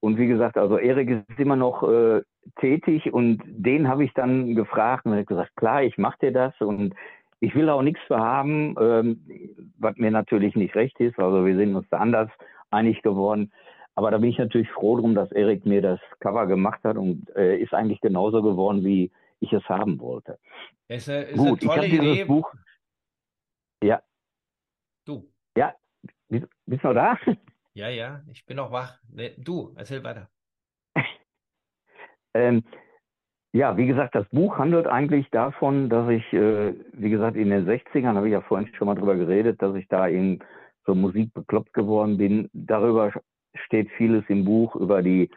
Und 0.02 0.18
wie 0.18 0.26
gesagt, 0.26 0.59
also 0.59 0.78
Erik 0.78 1.25
ist 1.28 1.38
immer 1.38 1.54
noch 1.54 1.85
äh, 1.88 2.23
tätig 2.61 3.12
und 3.12 3.40
den 3.47 3.87
habe 3.87 4.04
ich 4.04 4.12
dann 4.14 4.56
gefragt 4.56 5.06
und 5.06 5.12
er 5.12 5.21
hat 5.21 5.28
gesagt, 5.28 5.54
klar, 5.54 5.85
ich 5.85 5.97
mache 5.97 6.18
dir 6.21 6.32
das 6.32 6.61
und 6.61 6.92
ich 7.38 7.54
will 7.54 7.68
auch 7.68 7.82
nichts 7.82 8.00
für 8.09 8.18
haben, 8.18 8.75
ähm, 8.80 9.21
was 9.78 9.97
mir 9.99 10.11
natürlich 10.11 10.56
nicht 10.56 10.75
recht 10.75 10.99
ist. 10.99 11.21
Also 11.21 11.47
wir 11.47 11.56
sind 11.56 11.76
uns 11.76 11.87
da 11.88 11.99
anders 11.99 12.28
einig 12.71 13.00
geworden. 13.02 13.52
Aber 13.94 14.11
da 14.11 14.18
bin 14.18 14.30
ich 14.30 14.38
natürlich 14.38 14.71
froh 14.71 14.97
drum, 14.97 15.14
dass 15.14 15.30
Erik 15.30 15.66
mir 15.66 15.82
das 15.82 16.00
Cover 16.18 16.47
gemacht 16.47 16.80
hat 16.82 16.97
und 16.97 17.28
äh, 17.37 17.59
ist 17.59 17.73
eigentlich 17.73 18.00
genauso 18.00 18.42
geworden, 18.42 18.85
wie 18.85 19.12
ich 19.38 19.52
es 19.52 19.68
haben 19.68 20.00
wollte. 20.00 20.37
Ist 20.88 21.09
eine, 21.09 21.23
ist 21.23 21.38
eine 21.38 21.50
Gut, 21.50 21.62
ich 21.62 21.68
tolle 21.68 21.88
dieses 21.88 22.00
Idee. 22.00 22.25
Buch, 22.25 22.52
ja, 23.85 24.02
Du. 25.04 25.28
ja, 25.56 25.75
bist, 26.28 26.47
bist 26.66 26.82
du 26.82 26.88
noch 26.88 26.94
da? 26.94 27.18
Ja, 27.75 27.88
ja, 27.88 28.21
ich 28.31 28.45
bin 28.45 28.59
auch 28.59 28.71
wach. 28.71 28.99
Nee, 29.11 29.35
du, 29.38 29.73
erzähl 29.76 30.02
weiter. 30.05 30.29
Ähm, 32.35 32.62
ja, 33.52 33.76
wie 33.76 33.87
gesagt, 33.87 34.14
das 34.14 34.26
Buch 34.31 34.57
handelt 34.57 34.87
eigentlich 34.87 35.29
davon, 35.33 35.91
dass 35.91 36.09
ich, 36.09 36.33
äh, 36.33 36.73
wie 36.95 37.11
gesagt, 37.11 37.37
in 37.37 37.50
den 37.50 37.67
60ern, 37.67 38.14
habe 38.14 38.29
ich 38.29 38.33
ja 38.33 38.41
vorhin 38.41 38.73
schon 38.75 38.87
mal 38.87 38.95
drüber 38.95 39.17
geredet, 39.17 39.61
dass 39.61 39.75
ich 39.76 39.87
da 39.88 40.07
in 40.07 40.43
so 40.87 40.95
Musik 40.95 41.35
bekloppt 41.35 41.75
geworden 41.75 42.17
bin. 42.17 42.49
Darüber 42.55 43.12
steht 43.67 43.91
vieles 43.99 44.25
im 44.29 44.47
Buch, 44.47 44.75
über 44.76 45.02
die 45.02 45.29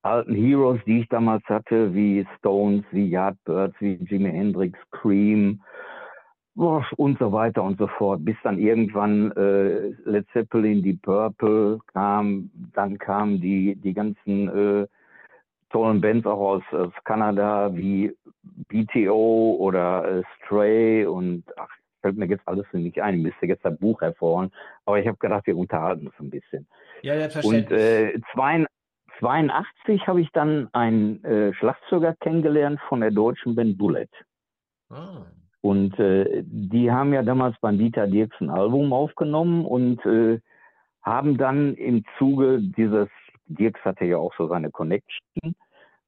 alten 0.00 0.34
Heroes, 0.34 0.80
die 0.86 1.00
ich 1.00 1.08
damals 1.10 1.44
hatte, 1.44 1.94
wie 1.94 2.26
Stones, 2.38 2.84
wie 2.90 3.10
Yardbirds, 3.10 3.76
wie 3.80 3.96
Jimi 3.96 4.30
Hendrix, 4.30 4.78
Cream 4.92 5.62
und 6.60 7.18
so 7.18 7.32
weiter 7.32 7.62
und 7.62 7.78
so 7.78 7.86
fort, 7.86 8.24
bis 8.24 8.36
dann 8.42 8.58
irgendwann 8.58 9.32
äh, 9.32 9.88
Led 10.04 10.26
Zeppelin, 10.32 10.82
die 10.82 10.92
Purple 10.94 11.78
kam, 11.92 12.50
dann 12.74 12.98
kamen 12.98 13.40
die, 13.40 13.76
die 13.76 13.94
ganzen 13.94 14.82
äh, 14.82 14.86
tollen 15.70 16.00
Bands 16.00 16.26
auch 16.26 16.40
aus, 16.40 16.62
aus 16.72 16.92
Kanada 17.04 17.74
wie 17.74 18.14
BTO 18.68 19.56
oder 19.58 20.18
äh, 20.18 20.22
Stray 20.36 21.06
und 21.06 21.44
ach, 21.56 21.70
fällt 22.02 22.16
mir 22.16 22.26
jetzt 22.26 22.46
alles 22.46 22.66
nicht 22.72 23.00
ein. 23.00 23.14
Ich 23.16 23.22
müsste 23.22 23.46
jetzt 23.46 23.64
ein 23.64 23.78
Buch 23.78 24.00
hervorholen. 24.00 24.50
Aber 24.84 24.98
ich 24.98 25.06
habe 25.06 25.18
gedacht, 25.18 25.46
wir 25.46 25.56
unterhalten 25.56 26.06
uns 26.06 26.16
ein 26.18 26.30
bisschen. 26.30 26.66
Ja, 27.02 27.14
ja, 27.14 27.28
Und 27.42 27.70
äh, 27.70 28.18
82 28.34 30.06
habe 30.06 30.20
ich 30.20 30.30
dann 30.32 30.68
einen 30.72 31.24
äh, 31.24 31.54
Schlagzeuger 31.54 32.14
kennengelernt 32.20 32.80
von 32.88 33.00
der 33.00 33.10
deutschen 33.10 33.54
Band 33.54 33.78
Bullet. 33.78 34.08
Ah. 34.90 35.24
Und 35.62 35.98
äh, 35.98 36.42
die 36.44 36.90
haben 36.90 37.12
ja 37.12 37.22
damals 37.22 37.56
beim 37.60 37.78
Dieter 37.78 38.06
Dirks 38.06 38.40
ein 38.40 38.50
Album 38.50 38.92
aufgenommen 38.92 39.64
und 39.66 40.04
äh, 40.06 40.40
haben 41.02 41.36
dann 41.36 41.74
im 41.74 42.04
Zuge 42.18 42.60
dieses, 42.60 43.08
Dirks 43.46 43.84
hatte 43.84 44.04
ja 44.04 44.16
auch 44.16 44.32
so 44.36 44.48
seine 44.48 44.70
Connection, 44.70 45.54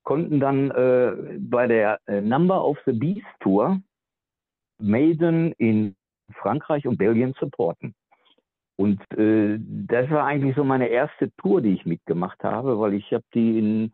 konnten 0.04 0.40
dann 0.40 0.70
äh, 0.70 1.38
bei 1.38 1.66
der 1.66 2.00
äh, 2.06 2.20
Number 2.20 2.64
of 2.64 2.78
the 2.86 2.92
Beast 2.92 3.26
Tour 3.40 3.80
Maiden 4.78 5.52
in 5.58 5.94
Frankreich 6.40 6.86
und 6.86 6.98
Belgien 6.98 7.34
supporten. 7.38 7.94
Und 8.76 9.00
äh, 9.16 9.58
das 9.60 10.10
war 10.10 10.24
eigentlich 10.24 10.56
so 10.56 10.64
meine 10.64 10.88
erste 10.88 11.30
Tour, 11.36 11.60
die 11.60 11.74
ich 11.74 11.86
mitgemacht 11.86 12.42
habe, 12.42 12.80
weil 12.80 12.94
ich 12.94 13.12
habe 13.12 13.24
die 13.34 13.58
in 13.58 13.92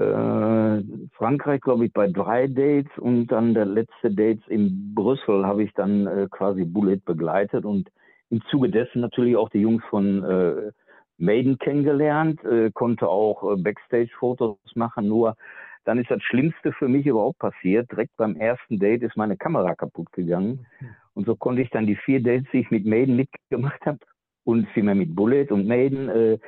äh, 0.00 0.82
Frankreich, 1.12 1.60
glaube 1.60 1.86
ich, 1.86 1.92
bei 1.92 2.08
drei 2.08 2.46
Dates 2.46 2.90
und 2.98 3.28
dann 3.28 3.54
der 3.54 3.66
letzte 3.66 4.10
Dates 4.10 4.42
in 4.48 4.94
Brüssel 4.94 5.46
habe 5.46 5.62
ich 5.62 5.72
dann 5.74 6.06
äh, 6.06 6.28
quasi 6.30 6.64
Bullet 6.64 7.00
begleitet 7.04 7.64
und 7.64 7.90
im 8.30 8.40
Zuge 8.50 8.70
dessen 8.70 9.00
natürlich 9.00 9.36
auch 9.36 9.50
die 9.50 9.60
Jungs 9.60 9.82
von 9.90 10.24
äh, 10.24 10.72
Maiden 11.18 11.58
kennengelernt, 11.58 12.42
äh, 12.44 12.70
konnte 12.72 13.08
auch 13.08 13.52
äh, 13.52 13.56
Backstage-Fotos 13.56 14.56
machen, 14.74 15.08
nur 15.08 15.36
dann 15.84 15.98
ist 15.98 16.10
das 16.10 16.22
Schlimmste 16.22 16.72
für 16.72 16.88
mich 16.88 17.06
überhaupt 17.06 17.38
passiert. 17.38 17.90
Direkt 17.90 18.16
beim 18.16 18.36
ersten 18.36 18.78
Date 18.78 19.02
ist 19.02 19.16
meine 19.16 19.36
Kamera 19.36 19.74
kaputt 19.74 20.12
gegangen. 20.12 20.66
Und 21.14 21.26
so 21.26 21.34
konnte 21.34 21.62
ich 21.62 21.70
dann 21.70 21.86
die 21.86 21.96
vier 21.96 22.22
Dates, 22.22 22.46
die 22.52 22.60
ich 22.60 22.70
mit 22.70 22.84
Maiden 22.84 23.16
mitgemacht 23.16 23.84
habe 23.86 23.98
und 24.44 24.68
vielmehr 24.68 24.94
mit 24.94 25.14
Bullet 25.14 25.46
und 25.50 25.66
Maiden, 25.66 26.08
äh, 26.08 26.38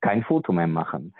kein 0.00 0.22
Foto 0.22 0.52
mehr 0.52 0.68
machen. 0.68 1.14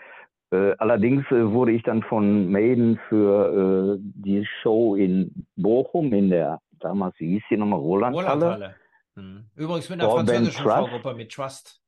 Äh, 0.49 0.75
allerdings 0.77 1.25
äh, 1.29 1.51
wurde 1.51 1.73
ich 1.73 1.83
dann 1.83 2.03
von 2.03 2.49
Maiden 2.49 2.99
für 3.09 3.97
äh, 3.97 3.99
die 3.99 4.45
Show 4.61 4.95
in 4.95 5.45
Bochum 5.57 6.13
in 6.13 6.29
der, 6.29 6.59
damals, 6.79 7.19
wie 7.19 7.33
hieß 7.33 7.43
die 7.49 7.57
nochmal, 7.57 7.79
Rolandhalle? 7.79 8.45
Rolandhalle. 8.45 8.75
Hm. 9.15 9.45
Übrigens 9.55 9.89
mit 9.89 9.99
einer 9.99 10.09
französischen 10.09 10.63
Vorgruppe 10.63 11.13
mit 11.15 11.31
Trust. 11.31 11.81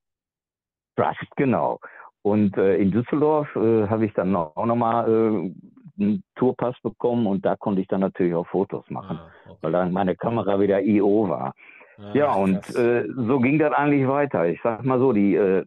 Trust, 0.98 1.36
genau. 1.38 1.80
Und 2.22 2.58
äh, 2.58 2.76
in 2.76 2.92
Düsseldorf 2.92 3.48
äh, 3.56 3.88
habe 3.88 4.06
ich 4.06 4.14
dann 4.14 4.36
auch 4.36 4.66
nochmal 4.66 5.06
einen 5.06 6.24
Tourpass 6.36 6.76
bekommen 6.82 7.28
und 7.28 7.46
da 7.46 7.56
konnte 7.56 7.82
ich 7.82 7.88
dann 7.88 8.02
natürlich 8.02 8.34
auch 8.34 8.48
Fotos 8.48 8.84
machen, 8.90 9.20
ah, 9.22 9.32
okay. 9.46 9.58
weil 9.62 9.72
dann 9.72 9.94
meine 9.94 10.18
Kamera 10.18 10.60
wieder 10.60 10.82
IO 10.82 11.30
war. 11.30 11.54
Ah, 11.98 12.12
ja, 12.14 12.34
und 12.34 12.66
so 12.66 13.40
ging 13.40 13.60
das 13.60 13.74
eigentlich 13.74 14.08
weiter. 14.08 14.48
Ich 14.48 14.60
sag 14.64 14.84
mal 14.84 15.00
so, 15.00 15.14
die 15.14 15.36
äh, 15.36 15.66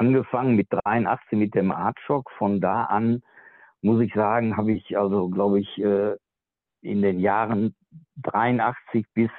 angefangen 0.00 0.56
mit 0.56 0.68
83 0.70 1.38
mit 1.38 1.54
dem 1.54 1.70
Artshock. 1.70 2.30
Von 2.38 2.60
da 2.60 2.84
an 2.84 3.22
muss 3.82 4.00
ich 4.00 4.12
sagen, 4.14 4.56
habe 4.56 4.72
ich 4.72 4.96
also, 4.98 5.28
glaube 5.28 5.60
ich, 5.60 5.78
äh, 5.78 6.16
in 6.80 7.02
den 7.02 7.20
Jahren 7.20 7.74
83 8.22 9.06
bis 9.12 9.30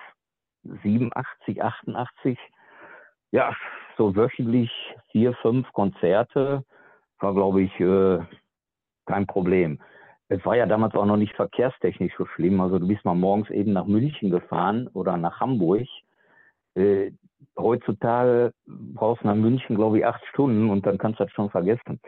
87, 0.83 1.63
88, 1.63 2.37
ja, 3.31 3.55
so 3.97 4.15
wöchentlich 4.15 4.71
vier, 5.11 5.33
fünf 5.41 5.71
Konzerte 5.73 6.63
war, 7.19 7.33
glaube 7.33 7.63
ich, 7.63 7.79
äh, 7.79 8.19
kein 9.07 9.25
Problem. 9.25 9.79
Es 10.27 10.45
war 10.45 10.55
ja 10.55 10.67
damals 10.67 10.93
auch 10.93 11.05
noch 11.05 11.17
nicht 11.17 11.35
verkehrstechnisch 11.35 12.13
so 12.17 12.25
schlimm. 12.25 12.61
Also 12.61 12.77
du 12.77 12.87
bist 12.87 13.03
mal 13.03 13.15
morgens 13.15 13.49
eben 13.49 13.73
nach 13.73 13.85
München 13.85 14.29
gefahren 14.29 14.87
oder 14.93 15.17
nach 15.17 15.39
Hamburg. 15.39 15.87
Äh, 16.75 17.11
heutzutage 17.57 18.51
brauchst 18.65 19.23
du 19.23 19.27
nach 19.27 19.35
München, 19.35 19.75
glaube 19.75 19.99
ich, 19.99 20.05
acht 20.05 20.23
Stunden 20.27 20.69
und 20.69 20.85
dann 20.85 20.97
kannst 20.97 21.19
du 21.19 21.25
das 21.25 21.33
schon 21.33 21.49
vergessen. 21.49 21.99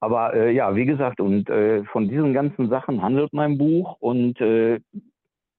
Aber 0.00 0.34
äh, 0.34 0.52
ja, 0.52 0.76
wie 0.76 0.86
gesagt, 0.86 1.20
und 1.20 1.50
äh, 1.50 1.84
von 1.84 2.08
diesen 2.08 2.32
ganzen 2.32 2.68
Sachen 2.68 3.02
handelt 3.02 3.32
mein 3.32 3.58
Buch 3.58 3.96
und 4.00 4.40
äh, 4.40 4.80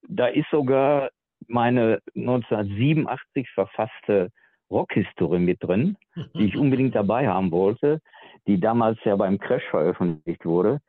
da 0.07 0.27
ist 0.27 0.49
sogar 0.49 1.09
meine 1.47 1.99
1987 2.15 3.49
verfasste 3.53 4.29
Rockhistorie 4.71 5.39
mit 5.39 5.63
drin, 5.63 5.97
die 6.35 6.45
ich 6.45 6.57
unbedingt 6.57 6.95
dabei 6.95 7.27
haben 7.27 7.51
wollte, 7.51 7.99
die 8.47 8.59
damals 8.59 8.97
ja 9.03 9.15
beim 9.15 9.39
Crash 9.39 9.65
veröffentlicht 9.69 10.45
wurde. 10.45 10.79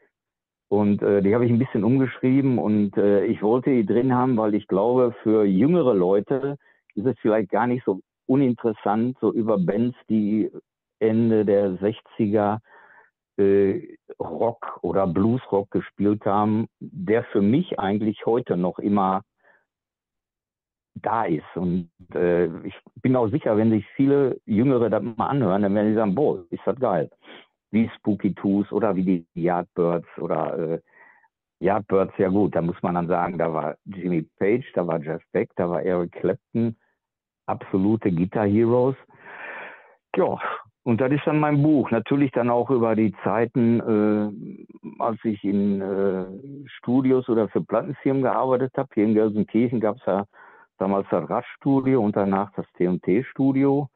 Und 0.68 1.02
äh, 1.02 1.20
die 1.20 1.34
habe 1.34 1.44
ich 1.44 1.50
ein 1.50 1.58
bisschen 1.58 1.82
umgeschrieben 1.82 2.58
und 2.58 2.96
äh, 2.96 3.24
ich 3.24 3.42
wollte 3.42 3.70
die 3.70 3.84
drin 3.84 4.14
haben, 4.14 4.36
weil 4.36 4.54
ich 4.54 4.68
glaube, 4.68 5.14
für 5.22 5.44
jüngere 5.44 5.94
Leute 5.94 6.58
ist 7.00 7.06
es 7.06 7.18
vielleicht 7.20 7.50
gar 7.50 7.66
nicht 7.66 7.84
so 7.84 8.00
uninteressant, 8.26 9.16
so 9.20 9.32
über 9.32 9.58
Bands, 9.58 9.96
die 10.08 10.50
Ende 11.00 11.44
der 11.44 11.78
60er 11.78 12.58
äh, 13.38 13.96
Rock 14.18 14.78
oder 14.82 15.06
Bluesrock 15.06 15.70
gespielt 15.70 16.24
haben, 16.26 16.68
der 16.78 17.24
für 17.24 17.40
mich 17.40 17.78
eigentlich 17.78 18.26
heute 18.26 18.56
noch 18.56 18.78
immer 18.78 19.22
da 20.94 21.24
ist. 21.24 21.56
Und 21.56 21.90
äh, 22.14 22.46
ich 22.66 22.74
bin 23.02 23.16
auch 23.16 23.28
sicher, 23.28 23.56
wenn 23.56 23.70
sich 23.70 23.86
viele 23.96 24.40
Jüngere 24.44 24.90
das 24.90 25.02
mal 25.02 25.28
anhören, 25.28 25.62
dann 25.62 25.74
werden 25.74 25.88
sie 25.88 25.94
sagen, 25.94 26.14
boah, 26.14 26.44
ist 26.50 26.66
das 26.66 26.78
geil. 26.78 27.10
Wie 27.70 27.88
Spooky 27.96 28.34
Tooth 28.34 28.72
oder 28.72 28.94
wie 28.96 29.04
die 29.04 29.26
Yardbirds 29.34 30.08
oder 30.18 30.58
äh, 30.58 30.80
Yardbirds, 31.60 32.14
ja 32.18 32.28
gut, 32.28 32.54
da 32.54 32.62
muss 32.62 32.80
man 32.82 32.94
dann 32.94 33.06
sagen, 33.06 33.38
da 33.38 33.52
war 33.52 33.76
Jimmy 33.84 34.22
Page, 34.38 34.66
da 34.74 34.86
war 34.86 35.00
Jeff 35.00 35.22
Beck, 35.32 35.50
da 35.56 35.68
war 35.68 35.82
Eric 35.82 36.12
Clapton, 36.12 36.76
absolute 37.50 38.12
Guitar 38.12 38.46
Heroes. 38.46 38.96
Ja, 40.16 40.38
und 40.82 41.00
das 41.00 41.12
ist 41.12 41.26
dann 41.26 41.38
mein 41.38 41.62
Buch. 41.62 41.90
Natürlich 41.90 42.32
dann 42.32 42.50
auch 42.50 42.70
über 42.70 42.96
die 42.96 43.14
Zeiten, 43.22 43.80
äh, 43.80 45.02
als 45.02 45.18
ich 45.24 45.44
in 45.44 45.80
äh, 45.80 46.24
Studios 46.78 47.28
oder 47.28 47.48
für 47.48 47.60
Plattenfirmen 47.60 48.22
gearbeitet 48.22 48.72
habe. 48.76 48.88
Hier 48.94 49.04
in 49.04 49.14
Gelsenkirchen 49.14 49.80
gab 49.80 49.96
es 49.96 50.06
ja 50.06 50.24
damals 50.78 51.06
das 51.10 51.28
Radstudio 51.28 52.02
und 52.02 52.16
danach 52.16 52.50
das 52.54 52.66
TNT-Studio, 52.78 53.88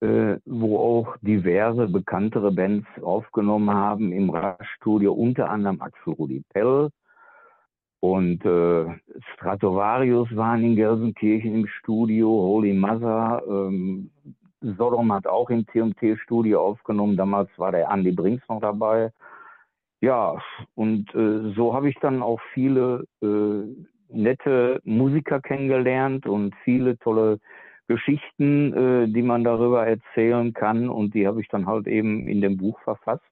äh, 0.00 0.36
wo 0.44 0.78
auch 0.78 1.16
diverse 1.22 1.88
bekanntere 1.88 2.52
Bands 2.52 2.86
aufgenommen 3.02 3.70
haben 3.70 4.12
im 4.12 4.30
Radstudio, 4.30 5.12
unter 5.12 5.50
anderem 5.50 5.80
Axel 5.82 6.12
Rudi 6.12 6.44
Pell, 6.50 6.90
und 8.12 8.44
äh, 8.44 8.86
Stratovarius 9.34 10.34
waren 10.36 10.62
in 10.62 10.76
Gelsenkirchen 10.76 11.54
im 11.54 11.66
Studio, 11.66 12.28
Holy 12.28 12.72
Mother, 12.72 13.42
ähm, 13.48 14.10
Sodom 14.60 15.12
hat 15.12 15.26
auch 15.26 15.50
im 15.50 15.66
TMT-Studio 15.66 16.60
aufgenommen. 16.60 17.16
Damals 17.16 17.50
war 17.56 17.72
der 17.72 17.90
Andy 17.90 18.12
Brinks 18.12 18.48
noch 18.48 18.60
dabei. 18.60 19.12
Ja, 20.00 20.36
und 20.74 21.14
äh, 21.14 21.52
so 21.54 21.74
habe 21.74 21.88
ich 21.88 21.96
dann 22.00 22.22
auch 22.22 22.40
viele 22.52 23.04
äh, 23.22 23.62
nette 24.08 24.80
Musiker 24.84 25.40
kennengelernt 25.40 26.26
und 26.26 26.54
viele 26.64 26.98
tolle 26.98 27.38
Geschichten, 27.88 28.72
äh, 28.72 29.08
die 29.08 29.22
man 29.22 29.44
darüber 29.44 29.86
erzählen 29.86 30.52
kann. 30.52 30.88
Und 30.88 31.14
die 31.14 31.26
habe 31.26 31.40
ich 31.40 31.48
dann 31.48 31.66
halt 31.66 31.86
eben 31.86 32.26
in 32.28 32.40
dem 32.40 32.56
Buch 32.56 32.78
verfasst. 32.80 33.24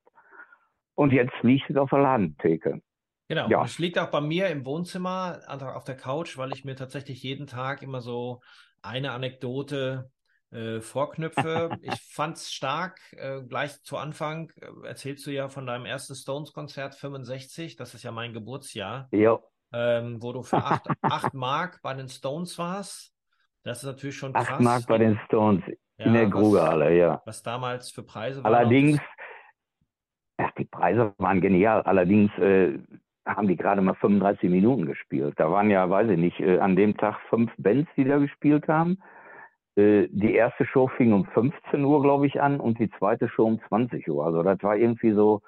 Und 0.94 1.12
jetzt 1.12 1.34
liegt 1.42 1.68
es 1.70 1.76
auf 1.76 1.90
der 1.90 2.00
Ladentheke. 2.00 2.80
Genau, 3.28 3.48
ja. 3.48 3.64
es 3.64 3.78
liegt 3.78 3.98
auch 3.98 4.10
bei 4.10 4.20
mir 4.20 4.48
im 4.48 4.66
Wohnzimmer 4.66 5.40
auf 5.48 5.84
der 5.84 5.96
Couch, 5.96 6.36
weil 6.36 6.52
ich 6.52 6.64
mir 6.64 6.76
tatsächlich 6.76 7.22
jeden 7.22 7.46
Tag 7.46 7.82
immer 7.82 8.00
so 8.00 8.40
eine 8.82 9.12
Anekdote 9.12 10.10
äh, 10.50 10.80
vorknüpfe. 10.80 11.70
ich 11.82 12.00
fand's 12.00 12.52
stark. 12.52 13.00
Äh, 13.16 13.42
gleich 13.42 13.82
zu 13.82 13.96
Anfang 13.96 14.52
äh, 14.60 14.86
erzählst 14.86 15.26
du 15.26 15.30
ja 15.30 15.48
von 15.48 15.66
deinem 15.66 15.86
ersten 15.86 16.14
Stones-Konzert 16.14 16.94
65, 16.94 17.76
das 17.76 17.94
ist 17.94 18.02
ja 18.02 18.12
mein 18.12 18.32
Geburtsjahr. 18.32 19.08
Ja. 19.10 19.40
Ähm, 19.72 20.22
wo 20.22 20.32
du 20.32 20.42
für 20.42 20.58
8 20.58 20.84
Mark 21.34 21.80
bei 21.82 21.94
den 21.94 22.08
Stones 22.08 22.58
warst. 22.58 23.12
Das 23.64 23.78
ist 23.78 23.84
natürlich 23.84 24.16
schon 24.16 24.32
krass. 24.32 24.48
8 24.48 24.60
Mark 24.60 24.86
bei 24.86 24.98
den 24.98 25.18
Stones. 25.26 25.64
Ja, 25.96 26.06
in 26.06 26.12
der 26.12 26.26
Grugerhalle, 26.26 26.96
ja. 26.96 27.22
Was 27.24 27.42
damals 27.42 27.90
für 27.90 28.02
Preise 28.02 28.42
waren. 28.42 28.54
Allerdings, 28.54 29.00
ja, 30.38 30.50
die 30.58 30.64
Preise 30.64 31.14
waren 31.18 31.40
genial. 31.40 31.82
Allerdings 31.82 32.32
äh, 32.38 32.78
haben 33.26 33.48
die 33.48 33.56
gerade 33.56 33.80
mal 33.80 33.94
35 33.94 34.50
Minuten 34.50 34.86
gespielt. 34.86 35.34
Da 35.36 35.50
waren 35.50 35.70
ja, 35.70 35.88
weiß 35.88 36.10
ich 36.10 36.18
nicht, 36.18 36.40
äh, 36.40 36.58
an 36.58 36.76
dem 36.76 36.96
Tag 36.96 37.18
fünf 37.30 37.50
Bands, 37.58 37.90
die 37.96 38.04
da 38.04 38.18
gespielt 38.18 38.68
haben. 38.68 38.98
Äh, 39.76 40.08
die 40.10 40.34
erste 40.34 40.64
Show 40.66 40.88
fing 40.88 41.12
um 41.12 41.24
15 41.26 41.84
Uhr, 41.84 42.02
glaube 42.02 42.26
ich, 42.26 42.40
an 42.40 42.60
und 42.60 42.78
die 42.78 42.90
zweite 42.90 43.28
Show 43.28 43.46
um 43.46 43.60
20 43.68 44.08
Uhr. 44.08 44.24
Also 44.26 44.42
das 44.42 44.62
war 44.62 44.76
irgendwie 44.76 45.12
so 45.12 45.40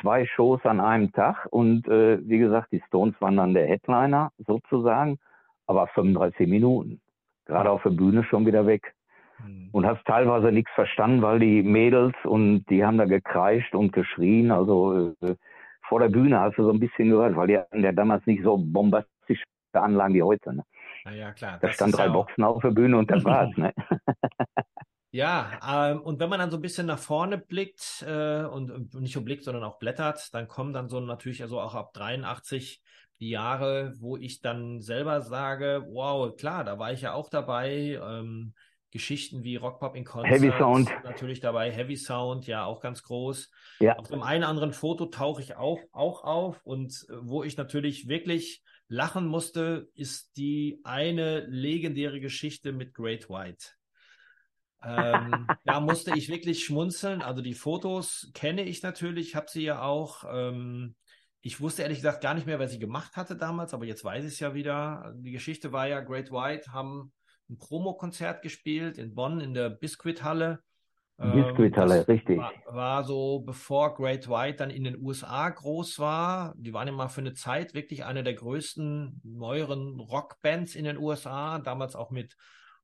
zwei 0.00 0.26
Shows 0.26 0.60
an 0.64 0.80
einem 0.80 1.12
Tag 1.12 1.46
und 1.50 1.88
äh, 1.88 2.18
wie 2.26 2.38
gesagt, 2.38 2.72
die 2.72 2.82
Stones 2.88 3.14
waren 3.20 3.36
dann 3.36 3.54
der 3.54 3.66
Headliner 3.66 4.30
sozusagen, 4.38 5.18
aber 5.66 5.86
35 5.88 6.48
Minuten. 6.48 7.00
Gerade 7.46 7.70
auf 7.70 7.82
der 7.82 7.90
Bühne 7.90 8.24
schon 8.24 8.46
wieder 8.46 8.66
weg. 8.66 8.94
Mhm. 9.44 9.68
Und 9.72 9.86
hast 9.86 10.04
teilweise 10.04 10.52
nichts 10.52 10.70
verstanden, 10.74 11.22
weil 11.22 11.38
die 11.38 11.62
Mädels 11.62 12.14
und 12.24 12.64
die 12.70 12.84
haben 12.84 12.98
da 12.98 13.04
gekreischt 13.04 13.74
und 13.74 13.92
geschrien. 13.92 14.50
Also 14.50 15.14
äh, 15.20 15.34
vor 15.88 16.00
der 16.00 16.08
Bühne 16.08 16.40
hast 16.40 16.58
du 16.58 16.64
so 16.64 16.70
ein 16.70 16.80
bisschen 16.80 17.10
gehört, 17.10 17.36
weil 17.36 17.48
die 17.48 17.58
hatten 17.58 17.82
ja 17.82 17.92
damals 17.92 18.26
nicht 18.26 18.42
so 18.42 18.56
bombastische 18.56 19.44
Anlagen 19.72 20.14
wie 20.14 20.22
heute. 20.22 20.54
Ne? 20.54 20.64
Na 21.04 21.12
ja, 21.14 21.32
klar. 21.32 21.58
Da 21.60 21.70
stand 21.70 21.96
drei 21.96 22.06
ja 22.06 22.12
Boxen 22.12 22.44
auf 22.44 22.62
der 22.62 22.70
Bühne 22.70 22.96
und 22.96 23.10
das 23.10 23.24
war's. 23.24 23.56
Ne? 23.56 23.72
Ja, 25.14 25.92
ähm, 25.92 26.00
und 26.00 26.18
wenn 26.18 26.28
man 26.28 26.40
dann 26.40 26.50
so 26.50 26.56
ein 26.56 26.60
bisschen 26.60 26.86
nach 26.86 26.98
vorne 26.98 27.38
blickt 27.38 28.04
äh, 28.04 28.42
und, 28.46 28.94
nicht 28.94 29.14
nur 29.14 29.24
blickt, 29.24 29.44
sondern 29.44 29.62
auch 29.62 29.78
blättert, 29.78 30.34
dann 30.34 30.48
kommen 30.48 30.72
dann 30.72 30.88
so 30.88 30.98
natürlich 30.98 31.40
also 31.40 31.60
auch 31.60 31.76
ab 31.76 31.92
83 31.94 32.82
die 33.20 33.30
Jahre, 33.30 33.92
wo 34.00 34.16
ich 34.16 34.40
dann 34.40 34.80
selber 34.80 35.20
sage, 35.20 35.86
wow, 35.88 36.34
klar, 36.34 36.64
da 36.64 36.80
war 36.80 36.92
ich 36.92 37.02
ja 37.02 37.12
auch 37.12 37.30
dabei. 37.30 38.00
Ähm, 38.02 38.54
Geschichten 38.94 39.42
wie 39.42 39.56
Rockpop 39.56 39.96
in 39.96 40.04
Concert. 40.04 40.40
Heavy 40.40 40.52
Sound. 40.56 40.88
Natürlich 41.02 41.40
dabei. 41.40 41.72
Heavy 41.72 41.96
Sound, 41.96 42.46
ja, 42.46 42.64
auch 42.64 42.80
ganz 42.80 43.02
groß. 43.02 43.50
Ja. 43.80 43.96
Auf 43.96 44.06
dem 44.06 44.22
einen 44.22 44.44
anderen 44.44 44.72
Foto 44.72 45.06
tauche 45.06 45.42
ich 45.42 45.56
auch, 45.56 45.80
auch 45.90 46.22
auf. 46.22 46.60
Und 46.62 47.04
äh, 47.10 47.14
wo 47.20 47.42
ich 47.42 47.56
natürlich 47.56 48.06
wirklich 48.06 48.62
lachen 48.86 49.26
musste, 49.26 49.88
ist 49.94 50.36
die 50.36 50.80
eine 50.84 51.40
legendäre 51.40 52.20
Geschichte 52.20 52.70
mit 52.70 52.94
Great 52.94 53.28
White. 53.28 53.66
ähm, 54.84 55.48
da 55.64 55.80
musste 55.80 56.16
ich 56.16 56.28
wirklich 56.28 56.64
schmunzeln. 56.64 57.20
Also 57.20 57.42
die 57.42 57.54
Fotos 57.54 58.30
kenne 58.32 58.62
ich 58.62 58.84
natürlich, 58.84 59.34
habe 59.34 59.50
sie 59.50 59.64
ja 59.64 59.82
auch. 59.82 60.22
Ähm, 60.32 60.94
ich 61.40 61.60
wusste 61.60 61.82
ehrlich 61.82 61.98
gesagt 61.98 62.22
gar 62.22 62.34
nicht 62.34 62.46
mehr, 62.46 62.60
wer 62.60 62.68
sie 62.68 62.78
gemacht 62.78 63.16
hatte 63.16 63.34
damals, 63.34 63.74
aber 63.74 63.86
jetzt 63.86 64.04
weiß 64.04 64.24
ich 64.24 64.34
es 64.34 64.40
ja 64.40 64.54
wieder. 64.54 65.12
Die 65.16 65.32
Geschichte 65.32 65.72
war 65.72 65.88
ja, 65.88 66.00
Great 66.00 66.30
White 66.30 66.72
haben 66.72 67.12
ein 67.50 67.58
Promokonzert 67.58 68.42
gespielt 68.42 68.98
in 68.98 69.14
Bonn 69.14 69.40
in 69.40 69.54
der 69.54 69.70
Biskuithalle. 69.70 70.60
Biskuithalle, 71.16 71.98
ähm, 71.98 72.04
richtig. 72.04 72.38
War, 72.38 72.52
war, 72.66 73.04
so, 73.04 73.40
bevor 73.40 73.94
Great 73.94 74.28
White 74.28 74.56
dann 74.56 74.70
in 74.70 74.82
den 74.82 75.00
USA 75.00 75.48
groß 75.48 76.00
war. 76.00 76.54
Die 76.56 76.72
waren 76.72 76.88
ja 76.88 76.92
mal 76.92 77.08
für 77.08 77.20
eine 77.20 77.34
Zeit 77.34 77.72
wirklich 77.72 78.04
eine 78.04 78.24
der 78.24 78.34
größten 78.34 79.20
neueren 79.22 80.00
Rockbands 80.00 80.74
in 80.74 80.84
den 80.84 80.98
USA, 80.98 81.60
damals 81.60 81.94
auch 81.94 82.10
mit 82.10 82.36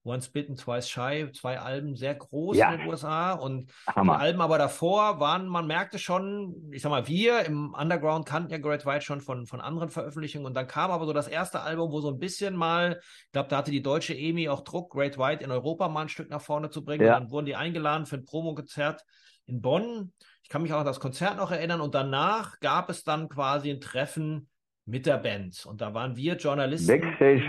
Once 0.02 0.30
Bitten, 0.30 0.56
Twice 0.56 0.88
Shy, 0.88 1.30
zwei 1.32 1.58
Alben 1.58 1.94
sehr 1.94 2.14
groß 2.14 2.56
ja. 2.56 2.72
in 2.72 2.80
den 2.80 2.88
USA 2.88 3.32
und 3.32 3.70
Hammer. 3.86 4.14
die 4.14 4.20
Alben 4.20 4.40
aber 4.40 4.56
davor 4.56 5.20
waren, 5.20 5.46
man 5.46 5.66
merkte 5.66 5.98
schon, 5.98 6.70
ich 6.72 6.82
sag 6.82 6.90
mal, 6.90 7.06
wir 7.06 7.44
im 7.44 7.74
Underground 7.74 8.24
kannten 8.24 8.50
ja 8.50 8.58
Great 8.58 8.86
White 8.86 9.04
schon 9.04 9.20
von, 9.20 9.46
von 9.46 9.60
anderen 9.60 9.90
Veröffentlichungen 9.90 10.46
und 10.46 10.54
dann 10.54 10.66
kam 10.66 10.90
aber 10.90 11.04
so 11.04 11.12
das 11.12 11.28
erste 11.28 11.60
Album, 11.60 11.92
wo 11.92 12.00
so 12.00 12.08
ein 12.08 12.18
bisschen 12.18 12.56
mal, 12.56 13.00
ich 13.26 13.32
glaube, 13.32 13.48
da 13.50 13.58
hatte 13.58 13.70
die 13.70 13.82
deutsche 13.82 14.14
EMI 14.14 14.48
auch 14.48 14.62
Druck, 14.62 14.90
Great 14.90 15.18
White 15.18 15.44
in 15.44 15.50
Europa 15.50 15.88
mal 15.88 16.02
ein 16.02 16.08
Stück 16.08 16.30
nach 16.30 16.40
vorne 16.40 16.70
zu 16.70 16.82
bringen 16.82 17.04
ja. 17.04 17.16
und 17.16 17.24
dann 17.24 17.30
wurden 17.30 17.46
die 17.46 17.56
eingeladen 17.56 18.06
für 18.06 18.16
ein 18.16 18.24
Promokonzert 18.24 19.04
in 19.44 19.60
Bonn. 19.60 20.12
Ich 20.42 20.48
kann 20.48 20.62
mich 20.62 20.72
auch 20.72 20.80
an 20.80 20.86
das 20.86 21.00
Konzert 21.00 21.36
noch 21.36 21.50
erinnern 21.50 21.82
und 21.82 21.94
danach 21.94 22.58
gab 22.60 22.88
es 22.88 23.04
dann 23.04 23.28
quasi 23.28 23.70
ein 23.70 23.80
Treffen 23.80 24.48
mit 24.86 25.06
der 25.06 25.18
Band. 25.18 25.66
Und 25.66 25.80
da 25.80 25.94
waren 25.94 26.16
wir 26.16 26.36
Journalisten, 26.36 26.88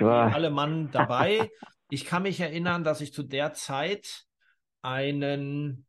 war. 0.01 0.33
alle 0.33 0.49
Mann 0.49 0.89
dabei. 0.91 1.49
Ich 1.91 2.05
kann 2.05 2.23
mich 2.23 2.39
erinnern, 2.39 2.85
dass 2.85 3.01
ich 3.01 3.13
zu 3.13 3.21
der 3.21 3.53
Zeit 3.53 4.23
einen 4.81 5.85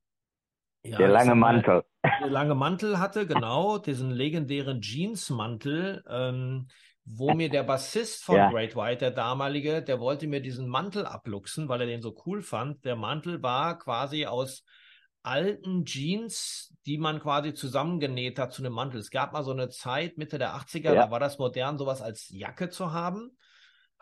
ja, 0.84 0.98
der 0.98 1.08
lange 1.08 1.36
Mantel. 1.36 1.84
Der 2.02 2.28
lange 2.28 2.56
Mantel 2.56 2.98
hatte, 2.98 3.24
genau, 3.24 3.78
diesen 3.78 4.10
legendären 4.10 4.80
Jeansmantel, 4.80 6.02
ähm, 6.08 6.66
wo 7.04 7.32
mir 7.34 7.48
der 7.48 7.62
Bassist 7.62 8.24
von 8.24 8.36
ja. 8.36 8.50
Great 8.50 8.74
White, 8.74 8.98
der 8.98 9.12
damalige, 9.12 9.80
der 9.80 10.00
wollte 10.00 10.26
mir 10.26 10.40
diesen 10.40 10.66
Mantel 10.68 11.06
abluchsen, 11.06 11.68
weil 11.68 11.82
er 11.82 11.86
den 11.86 12.02
so 12.02 12.16
cool 12.26 12.42
fand. 12.42 12.84
Der 12.84 12.96
Mantel 12.96 13.40
war 13.44 13.78
quasi 13.78 14.26
aus 14.26 14.64
alten 15.22 15.84
Jeans, 15.84 16.74
die 16.84 16.98
man 16.98 17.20
quasi 17.20 17.54
zusammengenäht 17.54 18.40
hat 18.40 18.52
zu 18.52 18.62
einem 18.62 18.72
Mantel. 18.72 18.98
Es 18.98 19.10
gab 19.12 19.32
mal 19.32 19.44
so 19.44 19.52
eine 19.52 19.68
Zeit, 19.68 20.18
Mitte 20.18 20.38
der 20.38 20.56
80er, 20.56 20.94
ja. 20.94 20.94
da 20.94 21.10
war 21.12 21.20
das 21.20 21.38
modern, 21.38 21.78
sowas 21.78 22.02
als 22.02 22.28
Jacke 22.30 22.70
zu 22.70 22.92
haben. 22.92 23.36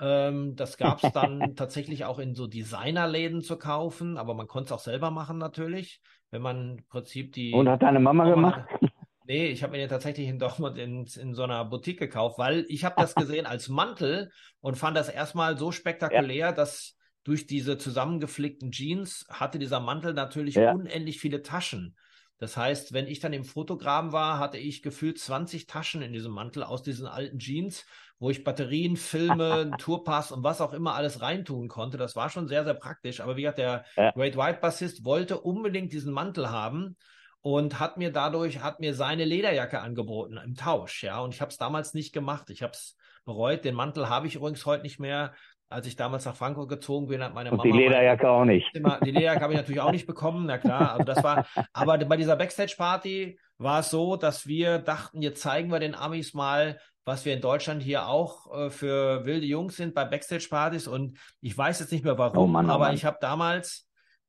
Ähm, 0.01 0.57
das 0.57 0.79
gab 0.79 1.05
es 1.05 1.13
dann 1.13 1.55
tatsächlich 1.57 2.05
auch 2.05 2.19
in 2.19 2.35
so 2.35 2.47
Designerläden 2.47 3.43
zu 3.43 3.59
kaufen, 3.59 4.17
aber 4.17 4.35
man 4.35 4.47
konnte 4.47 4.69
es 4.69 4.73
auch 4.73 4.81
selber 4.81 5.11
machen 5.11 5.39
natürlich, 5.39 6.01
wenn 6.31 6.43
man 6.43 6.79
im 6.79 6.87
Prinzip 6.89 7.33
die. 7.33 7.53
Und 7.53 7.69
hat 7.69 7.83
deine 7.83 8.01
Mama, 8.01 8.25
Mama 8.25 8.35
gemacht? 8.35 8.65
Nee, 9.27 9.47
ich 9.47 9.63
habe 9.63 9.71
mir 9.71 9.79
den 9.79 9.89
tatsächlich 9.89 10.27
in 10.27 10.41
Dortmund 10.41 10.77
in, 10.77 11.07
in 11.07 11.35
so 11.35 11.45
einer 11.45 11.65
Boutique 11.65 12.01
gekauft, 12.01 12.37
weil 12.37 12.65
ich 12.67 12.85
habe 12.85 12.97
das 12.99 13.15
gesehen 13.15 13.47
als 13.47 13.69
Mantel 13.69 14.33
und 14.61 14.77
fand 14.77 14.97
das 14.97 15.09
erstmal 15.09 15.57
so 15.57 15.71
spektakulär, 15.71 16.47
ja. 16.47 16.53
dass 16.53 16.97
durch 17.23 17.47
diese 17.47 17.79
zusammengeflickten 17.79 18.73
Jeans 18.73 19.27
hatte 19.31 19.61
dieser 19.61 19.79
Mantel 19.79 20.15
natürlich 20.15 20.57
ja. 20.57 20.73
unendlich 20.73 21.21
viele 21.21 21.43
Taschen. 21.43 21.95
Das 22.39 22.57
heißt, 22.57 22.93
wenn 22.93 23.07
ich 23.07 23.21
dann 23.21 23.33
im 23.33 23.45
Fotogramm 23.45 24.13
war, 24.13 24.41
hatte 24.41 24.59
ich 24.59 24.83
gefühlt 24.83 25.21
20 25.21 25.67
Taschen 25.69 26.03
in 26.03 26.13
diesem 26.13 26.33
Mantel 26.33 26.65
aus 26.65 26.83
diesen 26.83 27.07
alten 27.07 27.39
Jeans, 27.39 27.87
wo 28.21 28.31
ich 28.31 28.45
Batterien, 28.45 28.97
Filme, 28.97 29.73
Tourpass 29.79 30.31
und 30.31 30.45
was 30.45 30.61
auch 30.61 30.73
immer 30.73 30.95
alles 30.95 31.23
reintun 31.23 31.67
konnte. 31.69 31.97
Das 31.97 32.15
war 32.15 32.31
schon 32.31 32.47
sehr, 32.47 32.65
sehr 32.65 32.75
praktisch. 32.75 33.21
Aber 33.21 33.37
wie 33.37 33.43
gesagt, 33.43 33.59
der 33.59 33.85
ja. 33.97 34.13
Great 34.13 34.37
White 34.37 34.61
Bassist 34.61 35.05
wollte 35.05 35.41
unbedingt 35.41 35.93
diesen 35.93 36.13
Mantel 36.13 36.51
haben 36.51 36.97
und 37.41 37.81
hat 37.81 37.97
mir 37.97 38.13
dadurch, 38.13 38.63
hat 38.63 38.79
mir 38.79 38.95
seine 38.95 39.25
Lederjacke 39.25 39.81
angeboten 39.81 40.39
im 40.45 40.55
Tausch. 40.55 41.03
Ja, 41.03 41.21
und 41.21 41.35
ich 41.35 41.41
habe 41.41 41.51
es 41.51 41.57
damals 41.57 41.95
nicht 41.95 42.13
gemacht. 42.13 42.51
Ich 42.51 42.63
habe 42.63 42.75
es 42.75 42.97
bereut. 43.25 43.65
Den 43.65 43.75
Mantel 43.75 44.09
habe 44.09 44.27
ich 44.27 44.37
übrigens 44.37 44.65
heute 44.67 44.83
nicht 44.83 45.01
mehr 45.01 45.33
als 45.71 45.87
ich 45.87 45.95
damals 45.95 46.25
nach 46.25 46.35
Frankfurt 46.35 46.69
gezogen 46.69 47.07
bin, 47.07 47.23
hat 47.23 47.33
meine 47.33 47.53
und 47.53 47.59
Mama. 47.59 47.71
Die 47.71 47.79
Lederjacke 47.79 48.29
auch 48.29 48.45
nicht. 48.45 48.75
Immer, 48.75 48.99
die 48.99 49.13
Lederjacke 49.13 49.43
habe 49.43 49.53
ich 49.53 49.59
natürlich 49.61 49.81
auch 49.81 49.93
nicht 49.93 50.07
bekommen, 50.09 50.47
na 50.47 50.59
klar. 50.59 50.93
Also 50.93 51.05
das 51.05 51.23
war, 51.23 51.47
aber 51.73 51.97
bei 51.99 52.17
dieser 52.17 52.35
Backstage-Party 52.35 53.39
war 53.59 53.81
es 53.81 53.91
so, 53.91 54.17
dass 54.17 54.49
wir 54.49 54.79
dachten, 54.79 55.23
jetzt 55.23 55.41
zeigen 55.41 55.71
wir 55.71 55.79
den 55.79 55.95
Amis 55.95 56.35
mal, 56.35 56.81
was 57.05 57.25
wir 57.25 57.35
in 57.35 57.41
Deutschland 57.41 57.83
hier 57.83 58.07
auch 58.07 58.53
äh, 58.53 58.71
für 58.71 59.25
wilde 59.25 59.47
Jungs 59.47 59.77
sind 59.77 59.95
bei 59.95 60.05
Backstage-Partys. 60.05 60.87
Und 60.87 61.19
ich 61.41 61.57
weiß 61.57 61.81
jetzt 61.81 61.93
nicht 61.93 62.05
mehr 62.05 62.19
warum, 62.19 62.39
oh 62.39 62.47
Mann, 62.47 62.69
oh 62.69 62.75
aber 62.75 62.87
Mann. 62.87 62.95
ich 62.95 63.05
habe 63.05 63.19
damals 63.21 63.89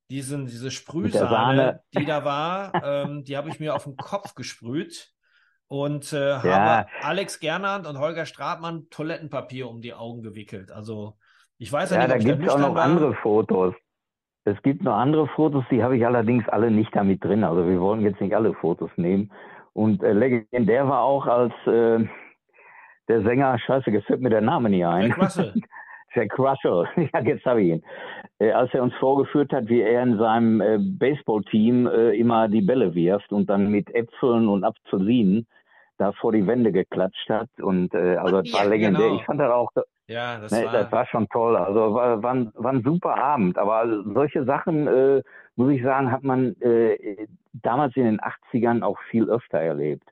diesen, 0.09 0.45
diese 0.45 0.71
Sprühsahne, 0.71 1.81
die 1.93 2.05
da 2.05 2.25
war, 2.25 2.73
ähm, 2.83 3.23
die 3.23 3.37
habe 3.37 3.49
ich 3.49 3.59
mir 3.59 3.75
auf 3.75 3.85
den 3.85 3.95
Kopf 3.95 4.35
gesprüht 4.35 5.11
und 5.67 6.11
äh, 6.11 6.31
ja. 6.31 6.43
habe 6.43 6.89
Alex 7.01 7.39
Gernand 7.39 7.87
und 7.87 7.97
Holger 7.97 8.25
Stratmann 8.25 8.89
Toilettenpapier 8.89 9.69
um 9.69 9.81
die 9.81 9.93
Augen 9.93 10.21
gewickelt. 10.21 10.71
Also 10.71 11.17
ich 11.57 11.71
weiß 11.71 11.91
ja, 11.91 12.01
ja 12.01 12.07
nicht, 12.07 12.27
da 12.27 12.33
gibt 12.33 12.45
es 12.45 12.53
auch 12.53 12.59
noch 12.59 12.75
war. 12.75 12.83
andere 12.83 13.13
Fotos. 13.15 13.73
Es 14.43 14.61
gibt 14.63 14.83
noch 14.83 14.95
andere 14.95 15.27
Fotos, 15.27 15.63
die 15.69 15.83
habe 15.83 15.95
ich 15.95 16.05
allerdings 16.05 16.47
alle 16.49 16.71
nicht 16.71 16.93
damit 16.95 17.23
drin. 17.23 17.43
Also 17.43 17.67
wir 17.67 17.79
wollen 17.79 18.01
jetzt 18.01 18.19
nicht 18.19 18.35
alle 18.35 18.53
Fotos 18.55 18.89
nehmen. 18.97 19.31
Und 19.73 20.03
äh, 20.03 20.11
legendär 20.11 20.87
war 20.89 21.03
auch 21.03 21.27
als 21.27 21.53
äh, 21.67 22.05
der 23.11 23.23
Sänger, 23.23 23.59
scheiße, 23.59 23.91
jetzt 23.91 24.07
fällt 24.07 24.21
mir 24.21 24.29
der 24.29 24.41
Name 24.41 24.69
nicht 24.69 24.85
ein. 24.85 25.09
Jack 25.09 25.21
Russell. 25.21 25.53
Jack 26.13 26.39
Russell, 26.39 26.87
ja, 27.13 27.19
jetzt 27.21 27.45
habe 27.45 27.61
ich 27.61 27.69
ihn. 27.69 27.83
Äh, 28.39 28.51
als 28.51 28.73
er 28.73 28.83
uns 28.83 28.93
vorgeführt 28.95 29.51
hat, 29.53 29.67
wie 29.67 29.81
er 29.81 30.03
in 30.03 30.17
seinem 30.17 30.61
äh, 30.61 30.77
Baseballteam 30.79 31.87
äh, 31.87 32.11
immer 32.17 32.47
die 32.47 32.61
Bälle 32.61 32.95
wirft 32.95 33.31
und 33.31 33.49
dann 33.49 33.69
mit 33.69 33.93
Äpfeln 33.93 34.47
und 34.47 34.63
Apfelsinen 34.63 35.47
da 35.97 36.11
vor 36.13 36.31
die 36.31 36.47
Wände 36.47 36.71
geklatscht 36.71 37.29
hat. 37.29 37.49
Und 37.61 37.93
äh, 37.93 38.15
also 38.15 38.41
das 38.41 38.53
war 38.53 38.65
legendär. 38.65 39.07
Genau. 39.07 39.15
Ich 39.19 39.25
fand 39.25 39.39
das 39.39 39.51
auch, 39.51 39.71
ja, 40.07 40.39
das, 40.39 40.51
ne, 40.51 40.65
war... 40.65 40.71
das 40.71 40.91
war 40.91 41.05
schon 41.05 41.27
toll. 41.29 41.55
Also 41.55 41.93
war, 41.93 42.23
war, 42.23 42.33
ein, 42.33 42.51
war 42.55 42.73
ein 42.73 42.83
super 42.83 43.15
Abend. 43.15 43.57
Aber 43.57 44.03
solche 44.13 44.43
Sachen, 44.45 44.87
äh, 44.87 45.21
muss 45.55 45.71
ich 45.71 45.83
sagen, 45.83 46.11
hat 46.11 46.23
man 46.23 46.55
äh, 46.61 47.27
damals 47.53 47.95
in 47.95 48.05
den 48.05 48.19
80ern 48.19 48.81
auch 48.83 48.97
viel 49.09 49.29
öfter 49.29 49.59
erlebt. 49.59 50.10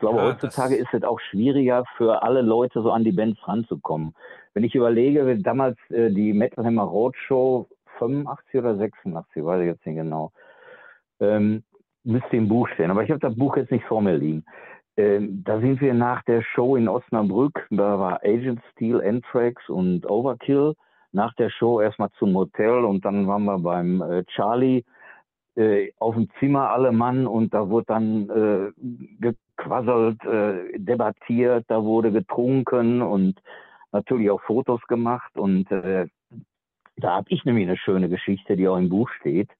Ich 0.00 0.02
glaube, 0.02 0.20
ja, 0.20 0.28
heutzutage 0.28 0.76
ist 0.76 0.94
es 0.94 1.02
auch 1.02 1.20
schwieriger 1.20 1.84
für 1.98 2.22
alle 2.22 2.40
Leute 2.40 2.80
so 2.80 2.90
an 2.90 3.04
die 3.04 3.12
Bands 3.12 3.38
ranzukommen. 3.46 4.14
Wenn 4.54 4.64
ich 4.64 4.74
überlege, 4.74 5.36
damals 5.36 5.76
äh, 5.90 6.10
die 6.10 6.32
Metal 6.32 6.64
Hammer 6.64 6.84
Roadshow 6.84 7.68
85 7.98 8.60
oder 8.60 8.76
86, 8.78 9.44
weiß 9.44 9.60
ich 9.60 9.66
jetzt 9.66 9.84
nicht 9.84 9.96
genau, 9.96 10.32
ähm, 11.20 11.64
müsste 12.02 12.34
im 12.34 12.48
Buch 12.48 12.66
stehen. 12.68 12.90
Aber 12.90 13.02
ich 13.04 13.10
habe 13.10 13.20
das 13.20 13.36
Buch 13.36 13.58
jetzt 13.58 13.72
nicht 13.72 13.84
vor 13.84 14.00
mir 14.00 14.16
liegen. 14.16 14.42
Ähm, 14.96 15.44
da 15.44 15.60
sind 15.60 15.82
wir 15.82 15.92
nach 15.92 16.22
der 16.22 16.40
Show 16.40 16.76
in 16.76 16.88
Osnabrück, 16.88 17.66
da 17.68 17.98
war 17.98 18.20
Agent 18.24 18.62
Steel, 18.72 19.02
Anthrax 19.02 19.68
und 19.68 20.08
Overkill 20.08 20.76
nach 21.12 21.34
der 21.34 21.50
Show 21.50 21.78
erstmal 21.78 22.08
zum 22.18 22.34
Hotel 22.36 22.86
und 22.86 23.04
dann 23.04 23.26
waren 23.28 23.44
wir 23.44 23.58
beim 23.58 24.00
äh, 24.00 24.24
Charlie 24.24 24.82
äh, 25.56 25.92
auf 25.98 26.14
dem 26.14 26.28
Zimmer 26.38 26.70
alle 26.70 26.92
Mann 26.92 27.26
und 27.26 27.52
da 27.54 27.68
wurde 27.68 27.86
dann 27.86 28.30
äh, 28.30 28.72
gequasselt, 29.20 30.24
äh, 30.24 30.78
debattiert, 30.78 31.64
da 31.68 31.82
wurde 31.82 32.12
getrunken 32.12 33.02
und 33.02 33.40
natürlich 33.92 34.30
auch 34.30 34.40
Fotos 34.42 34.80
gemacht 34.86 35.36
und 35.36 35.70
äh, 35.70 36.06
da 36.96 37.16
habe 37.16 37.26
ich 37.30 37.44
nämlich 37.44 37.66
eine 37.66 37.76
schöne 37.76 38.08
Geschichte, 38.08 38.56
die 38.56 38.68
auch 38.68 38.76
im 38.76 38.88
Buch 38.88 39.08
steht. 39.20 39.50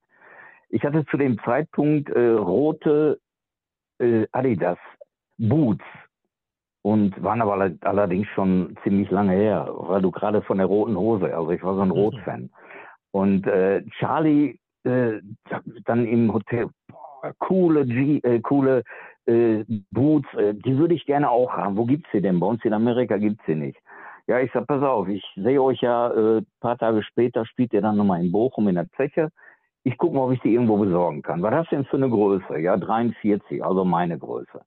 Ich 0.68 0.84
hatte 0.84 1.04
zu 1.06 1.16
dem 1.16 1.38
Zeitpunkt 1.40 2.10
äh, 2.10 2.30
rote 2.30 3.18
äh, 3.98 4.26
Adidas 4.32 4.78
Boots 5.38 5.84
und 6.82 7.22
waren 7.22 7.42
aber 7.42 7.70
allerdings 7.82 8.28
schon 8.28 8.76
ziemlich 8.82 9.10
lange 9.10 9.32
her, 9.32 9.68
weil 9.70 10.02
du 10.02 10.10
gerade 10.10 10.42
von 10.42 10.58
der 10.58 10.66
roten 10.66 10.96
Hose, 10.96 11.34
also 11.34 11.50
ich 11.50 11.62
war 11.62 11.74
so 11.74 11.80
ein 11.82 11.88
mhm. 11.88 11.94
Rot-Fan. 11.94 12.50
Und 13.10 13.46
äh, 13.46 13.82
Charlie 13.98 14.59
äh, 14.84 15.20
dann 15.84 16.06
im 16.06 16.32
Hotel, 16.32 16.68
boah, 16.88 17.32
coole, 17.38 17.86
G, 17.86 18.18
äh, 18.18 18.40
coole 18.40 18.82
äh, 19.26 19.64
Boots, 19.90 20.32
äh, 20.34 20.54
die 20.54 20.76
würde 20.76 20.94
ich 20.94 21.06
gerne 21.06 21.30
auch 21.30 21.52
haben. 21.52 21.76
Wo 21.76 21.84
gibt's 21.84 22.08
sie 22.12 22.20
denn? 22.20 22.40
Bei 22.40 22.46
uns 22.46 22.64
in 22.64 22.72
Amerika 22.72 23.16
gibt's 23.16 23.44
sie 23.46 23.54
nicht. 23.54 23.78
Ja, 24.26 24.38
ich 24.38 24.50
sag, 24.52 24.66
pass 24.66 24.82
auf, 24.82 25.08
ich 25.08 25.24
sehe 25.36 25.60
euch 25.62 25.80
ja 25.80 26.10
äh, 26.10 26.42
paar 26.60 26.78
Tage 26.78 27.02
später, 27.02 27.44
spielt 27.44 27.72
ihr 27.72 27.82
dann 27.82 27.96
nochmal 27.96 28.24
in 28.24 28.32
Bochum 28.32 28.68
in 28.68 28.76
der 28.76 28.88
Zeche. 28.96 29.30
Ich 29.82 29.96
gucke 29.98 30.14
mal, 30.14 30.24
ob 30.24 30.32
ich 30.32 30.40
die 30.40 30.52
irgendwo 30.52 30.76
besorgen 30.76 31.22
kann. 31.22 31.42
Was 31.42 31.54
hast 31.54 31.72
du 31.72 31.76
denn 31.76 31.84
für 31.86 31.96
eine 31.96 32.10
Größe? 32.10 32.58
Ja, 32.58 32.76
43, 32.76 33.64
also 33.64 33.84
meine 33.84 34.18
Größe. 34.18 34.60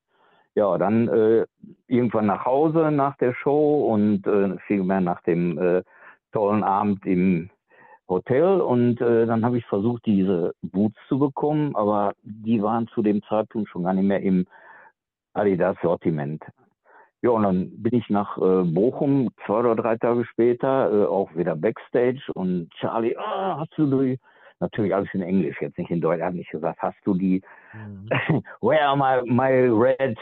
Ja, 0.55 0.77
dann 0.77 1.07
äh, 1.07 1.45
irgendwann 1.87 2.27
nach 2.27 2.45
Hause 2.45 2.91
nach 2.91 3.15
der 3.17 3.33
Show 3.33 3.85
und 3.91 4.23
vielmehr 4.67 5.01
nach 5.01 5.21
dem 5.23 5.83
tollen 6.31 6.63
Abend 6.63 7.05
im 7.05 7.49
Hotel 8.07 8.61
und 8.61 8.99
äh, 9.01 9.25
dann 9.25 9.45
habe 9.45 9.57
ich 9.57 9.65
versucht, 9.65 10.05
diese 10.05 10.53
Boots 10.61 10.97
zu 11.07 11.19
bekommen, 11.19 11.75
aber 11.75 12.13
die 12.23 12.61
waren 12.61 12.87
zu 12.87 13.01
dem 13.01 13.21
Zeitpunkt 13.23 13.69
schon 13.69 13.83
gar 13.83 13.93
nicht 13.93 14.05
mehr 14.05 14.21
im 14.21 14.45
Adidas-Sortiment. 15.33 16.43
Ja, 17.21 17.29
und 17.29 17.43
dann 17.43 17.71
bin 17.81 17.95
ich 17.95 18.09
nach 18.09 18.37
äh, 18.37 18.63
Bochum, 18.63 19.29
zwei 19.45 19.59
oder 19.59 19.75
drei 19.75 19.95
Tage 19.95 20.25
später, 20.25 20.91
äh, 20.91 21.05
auch 21.05 21.33
wieder 21.35 21.55
Backstage 21.55 22.21
und 22.33 22.69
Charlie, 22.73 23.15
ah, 23.17 23.59
hast 23.59 23.71
du 23.77 23.85
die? 23.85 24.19
Natürlich 24.59 24.93
alles 24.93 25.09
in 25.13 25.21
Englisch, 25.21 25.61
jetzt 25.61 25.77
nicht 25.77 25.89
in 25.89 26.01
Deutsch. 26.01 26.21
Hat 26.21 26.33
nicht 26.33 26.51
gesagt, 26.51 26.81
hast 26.81 26.97
du 27.05 27.13
die? 27.13 27.41
Mhm. 27.73 28.09
Where 28.61 28.85
are 28.85 28.97
my, 28.97 29.21
my 29.29 29.51
red 29.69 30.17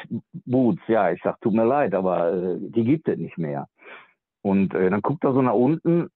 boots? 0.46 0.82
Ja, 0.88 1.12
ich 1.12 1.22
sag, 1.24 1.40
tut 1.42 1.54
mir 1.54 1.66
leid, 1.66 1.94
aber 1.94 2.34
äh, 2.34 2.58
die 2.60 2.84
gibt 2.84 3.08
es 3.08 3.18
nicht 3.18 3.38
mehr. 3.38 3.68
Und 4.42 4.74
äh, 4.74 4.90
dann 4.90 5.02
guckt 5.02 5.24
er 5.24 5.34
so 5.34 5.42
nach 5.42 5.54
unten, 5.54 6.10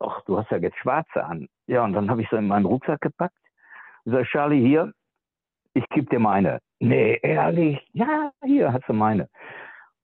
ach, 0.00 0.22
du 0.26 0.38
hast 0.38 0.50
ja 0.50 0.58
jetzt 0.58 0.78
schwarze 0.78 1.24
an. 1.24 1.48
Ja, 1.66 1.84
und 1.84 1.92
dann 1.92 2.10
habe 2.10 2.22
ich 2.22 2.28
so 2.30 2.36
in 2.36 2.48
meinen 2.48 2.66
Rucksack 2.66 3.00
gepackt. 3.00 3.36
Ich 4.04 4.12
sag, 4.12 4.26
Charlie, 4.26 4.60
hier, 4.60 4.92
ich 5.74 5.86
gebe 5.90 6.08
dir 6.08 6.18
meine. 6.18 6.60
Nee, 6.80 7.18
ehrlich? 7.22 7.78
Ja, 7.92 8.32
hier 8.42 8.72
hast 8.72 8.88
du 8.88 8.92
meine. 8.92 9.28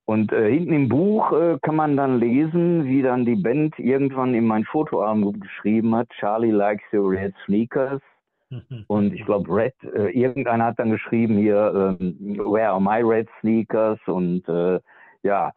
Und 0.05 0.31
äh, 0.31 0.49
hinten 0.49 0.71
im 0.71 0.87
Buch 0.87 1.33
äh, 1.33 1.57
kann 1.61 1.75
man 1.75 1.97
dann 1.97 2.19
lesen, 2.19 2.85
wie 2.85 3.01
dann 3.01 3.25
die 3.25 3.35
Band 3.35 3.77
irgendwann 3.77 4.33
in 4.33 4.45
mein 4.45 4.63
Fotoalbum 4.63 5.41
geschrieben 5.41 5.93
hat, 5.95 6.07
Charlie 6.17 6.51
likes 6.51 6.85
your 6.93 7.11
red 7.11 7.33
sneakers. 7.45 8.01
Und 8.87 9.13
ich 9.13 9.25
glaube, 9.25 9.53
Red, 9.53 9.73
äh, 9.83 10.09
irgendeiner 10.11 10.67
hat 10.67 10.79
dann 10.79 10.91
geschrieben 10.91 11.37
hier, 11.37 11.97
äh, 11.99 12.03
where 12.37 12.69
are 12.69 12.79
my 12.79 13.01
red 13.01 13.27
sneakers? 13.41 13.99
Und 14.05 14.47
äh, 14.47 14.79
ja, 15.23 15.51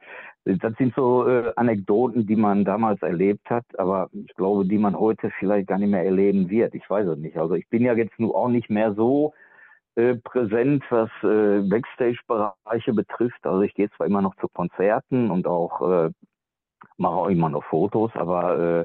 das 0.45 0.75
sind 0.79 0.95
so 0.95 1.29
äh, 1.29 1.53
Anekdoten, 1.57 2.27
die 2.27 2.37
man 2.37 2.65
damals 2.65 3.03
erlebt 3.03 3.51
hat, 3.51 3.65
aber 3.79 4.09
ich 4.13 4.35
glaube, 4.35 4.67
die 4.67 4.79
man 4.79 4.99
heute 4.99 5.31
vielleicht 5.39 5.69
gar 5.69 5.79
nicht 5.79 5.91
mehr 5.91 6.05
erleben 6.05 6.49
wird. 6.49 6.75
Ich 6.75 6.89
weiß 6.89 7.07
es 7.09 7.19
nicht. 7.19 7.37
Also 7.37 7.55
ich 7.55 7.69
bin 7.69 7.83
ja 7.83 7.93
jetzt 7.95 8.19
nur 8.19 8.35
auch 8.35 8.49
nicht 8.49 8.71
mehr 8.71 8.95
so 8.95 9.35
äh, 9.97 10.15
präsent, 10.17 10.83
was 10.89 11.11
äh, 11.23 11.61
Backstage-Bereiche 11.69 12.95
betrifft. 12.95 13.45
Also 13.47 13.63
ich 13.63 13.75
gehe 13.75 13.91
zwar 13.91 14.07
immer 14.07 14.23
noch 14.23 14.35
zu 14.37 14.49
Konzerten 14.49 15.31
und 15.31 15.47
auch 15.47 15.83
äh, 15.83 16.11
mache 16.97 17.15
auch 17.15 17.29
immer 17.29 17.51
noch 17.51 17.65
Fotos, 17.65 18.11
aber 18.15 18.59
äh, 18.59 18.85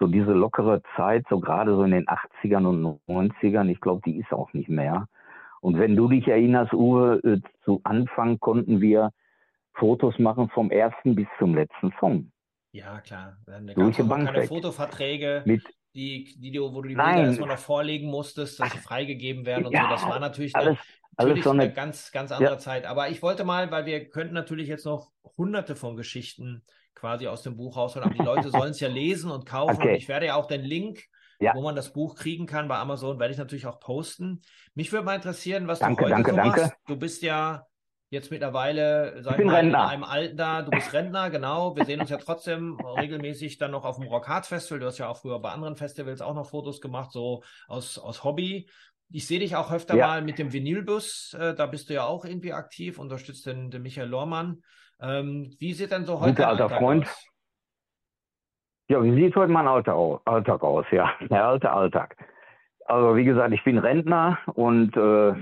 so 0.00 0.08
diese 0.08 0.32
lockere 0.32 0.82
Zeit, 0.96 1.24
so 1.30 1.38
gerade 1.38 1.74
so 1.76 1.84
in 1.84 1.92
den 1.92 2.06
80ern 2.06 2.66
und 2.66 3.00
90ern, 3.08 3.68
ich 3.68 3.80
glaube, 3.80 4.02
die 4.04 4.18
ist 4.18 4.32
auch 4.32 4.52
nicht 4.52 4.68
mehr. 4.68 5.06
Und 5.60 5.78
wenn 5.78 5.94
du 5.94 6.08
dich 6.08 6.26
erinnerst, 6.26 6.74
Uwe, 6.74 7.20
äh, 7.22 7.40
zu 7.64 7.80
Anfang 7.84 8.40
konnten 8.40 8.80
wir 8.80 9.10
Fotos 9.74 10.18
machen 10.18 10.48
vom 10.50 10.70
ersten 10.70 11.14
bis 11.14 11.26
zum 11.38 11.54
letzten 11.54 11.92
Song. 12.00 12.30
Ja, 12.72 13.00
klar. 13.00 13.36
Da 13.46 13.60
gab 13.60 13.88
es 13.88 13.96
keine 13.96 14.46
Fotoverträge. 14.46 15.42
Mit 15.44 15.62
die, 15.94 16.34
die, 16.38 16.60
wo 16.60 16.82
du 16.82 16.88
die 16.88 16.96
Bilder 16.96 17.24
erstmal 17.24 17.48
noch 17.50 17.58
vorlegen 17.58 18.08
musstest, 18.10 18.58
dass 18.58 18.72
sie 18.72 18.78
freigegeben 18.78 19.46
werden 19.46 19.66
und 19.66 19.72
ja, 19.72 19.84
so. 19.84 19.90
Das 19.90 20.02
war 20.02 20.18
natürlich, 20.18 20.56
alles, 20.56 20.70
eine, 20.70 20.78
natürlich 21.18 21.44
so 21.44 21.50
eine, 21.50 21.62
eine, 21.64 21.72
ganz, 21.72 22.10
ganz 22.10 22.32
andere 22.32 22.54
ja. 22.54 22.58
Zeit. 22.58 22.84
Aber 22.84 23.10
ich 23.10 23.22
wollte 23.22 23.44
mal, 23.44 23.70
weil 23.70 23.86
wir 23.86 24.08
könnten 24.08 24.34
natürlich 24.34 24.68
jetzt 24.68 24.86
noch 24.86 25.12
hunderte 25.36 25.76
von 25.76 25.96
Geschichten 25.96 26.64
quasi 26.94 27.28
aus 27.28 27.42
dem 27.42 27.56
Buch 27.56 27.76
rausholen, 27.76 28.08
aber 28.08 28.18
die 28.18 28.24
Leute 28.24 28.50
sollen 28.50 28.72
es 28.72 28.80
ja 28.80 28.88
lesen 28.88 29.30
und 29.30 29.46
kaufen. 29.46 29.76
Okay. 29.76 29.90
Und 29.90 29.94
ich 29.94 30.08
werde 30.08 30.26
ja 30.26 30.34
auch 30.34 30.46
den 30.46 30.62
Link, 30.62 31.04
ja. 31.38 31.54
wo 31.54 31.62
man 31.62 31.76
das 31.76 31.92
Buch 31.92 32.16
kriegen 32.16 32.46
kann 32.46 32.66
bei 32.66 32.76
Amazon, 32.76 33.20
werde 33.20 33.32
ich 33.32 33.38
natürlich 33.38 33.66
auch 33.66 33.78
posten. 33.78 34.42
Mich 34.74 34.90
würde 34.90 35.04
mal 35.04 35.14
interessieren, 35.14 35.68
was 35.68 35.78
danke, 35.78 36.06
du 36.06 36.10
heute 36.10 36.14
danke, 36.14 36.30
so 36.30 36.36
danke. 36.36 36.60
machst. 36.60 36.76
Du 36.88 36.96
bist 36.96 37.22
ja 37.22 37.66
jetzt 38.14 38.30
mittlerweile 38.30 39.22
sag 39.22 39.32
ich 39.32 39.38
bin 39.38 39.48
mal, 39.48 39.56
Rentner. 39.56 39.78
in 39.84 39.90
einem 39.90 40.04
Alter, 40.04 40.62
du 40.62 40.70
bist 40.70 40.92
Rentner, 40.92 41.28
genau. 41.28 41.76
Wir 41.76 41.84
sehen 41.84 42.00
uns 42.00 42.08
ja 42.08 42.16
trotzdem 42.16 42.78
regelmäßig 42.80 43.58
dann 43.58 43.72
noch 43.72 43.84
auf 43.84 43.96
dem 43.96 44.08
Rock 44.08 44.28
Hard 44.28 44.46
Festival. 44.46 44.80
Du 44.80 44.86
hast 44.86 44.98
ja 44.98 45.08
auch 45.08 45.18
früher 45.18 45.38
bei 45.40 45.50
anderen 45.50 45.76
Festivals 45.76 46.22
auch 46.22 46.34
noch 46.34 46.48
Fotos 46.48 46.80
gemacht, 46.80 47.12
so 47.12 47.42
aus, 47.68 47.98
aus 47.98 48.24
Hobby. 48.24 48.66
Ich 49.10 49.26
sehe 49.26 49.38
dich 49.38 49.54
auch 49.56 49.70
öfter 49.70 49.96
ja. 49.96 50.06
mal 50.06 50.22
mit 50.22 50.38
dem 50.38 50.52
Vinylbus, 50.52 51.36
äh, 51.38 51.54
da 51.54 51.66
bist 51.66 51.90
du 51.90 51.94
ja 51.94 52.04
auch 52.04 52.24
irgendwie 52.24 52.52
aktiv, 52.52 52.98
unterstützt 52.98 53.46
den, 53.46 53.70
den 53.70 53.82
Michael 53.82 54.08
Lohrmann. 54.08 54.62
Ähm, 55.00 55.54
wie 55.58 55.74
sieht 55.74 55.90
denn 55.90 56.06
so 56.06 56.20
heute 56.20 56.34
Guter 56.34 56.48
alter 56.48 56.70
Freund. 56.70 57.04
Aus? 57.04 57.26
Ja, 58.88 59.02
wie 59.02 59.14
sieht 59.14 59.36
heute 59.36 59.52
mein 59.52 59.66
Alltag 59.66 60.62
aus? 60.62 60.86
Ja, 60.90 61.12
der 61.30 61.44
alte 61.44 61.70
Alltag. 61.70 62.16
Also 62.86 63.16
wie 63.16 63.24
gesagt, 63.24 63.52
ich 63.52 63.64
bin 63.64 63.78
Rentner 63.78 64.38
und 64.54 64.96
äh, 64.96 65.34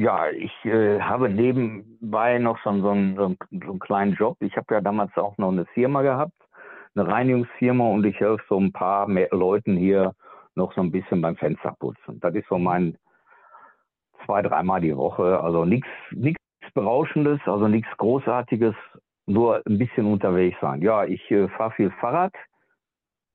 ja, 0.00 0.30
ich 0.30 0.64
äh, 0.64 0.98
habe 0.98 1.28
nebenbei 1.28 2.38
noch 2.38 2.58
so, 2.64 2.72
so, 2.80 2.90
einen, 2.90 3.16
so, 3.16 3.24
einen, 3.26 3.38
so 3.50 3.70
einen 3.70 3.78
kleinen 3.78 4.14
Job. 4.14 4.38
Ich 4.40 4.56
habe 4.56 4.74
ja 4.74 4.80
damals 4.80 5.14
auch 5.18 5.36
noch 5.36 5.52
eine 5.52 5.66
Firma 5.66 6.00
gehabt, 6.00 6.32
eine 6.94 7.06
Reinigungsfirma 7.06 7.84
und 7.84 8.06
ich 8.06 8.18
helfe 8.18 8.42
so 8.48 8.58
ein 8.58 8.72
paar 8.72 9.06
mehr 9.06 9.28
Leuten 9.30 9.76
hier 9.76 10.14
noch 10.54 10.72
so 10.72 10.80
ein 10.80 10.90
bisschen 10.90 11.20
beim 11.20 11.36
Fensterputzen. 11.36 12.18
Das 12.20 12.34
ist 12.34 12.48
so 12.48 12.58
mein 12.58 12.96
zwei, 14.24 14.40
dreimal 14.40 14.80
die 14.80 14.96
Woche. 14.96 15.38
Also 15.38 15.66
nichts 15.66 15.88
nichts 16.12 16.40
Berauschendes, 16.72 17.40
also 17.44 17.68
nichts 17.68 17.90
Großartiges, 17.98 18.74
nur 19.26 19.60
ein 19.66 19.76
bisschen 19.76 20.06
unterwegs 20.06 20.56
sein. 20.62 20.80
Ja, 20.80 21.04
ich 21.04 21.30
äh, 21.30 21.48
fahre 21.48 21.72
viel 21.72 21.90
Fahrrad 22.00 22.32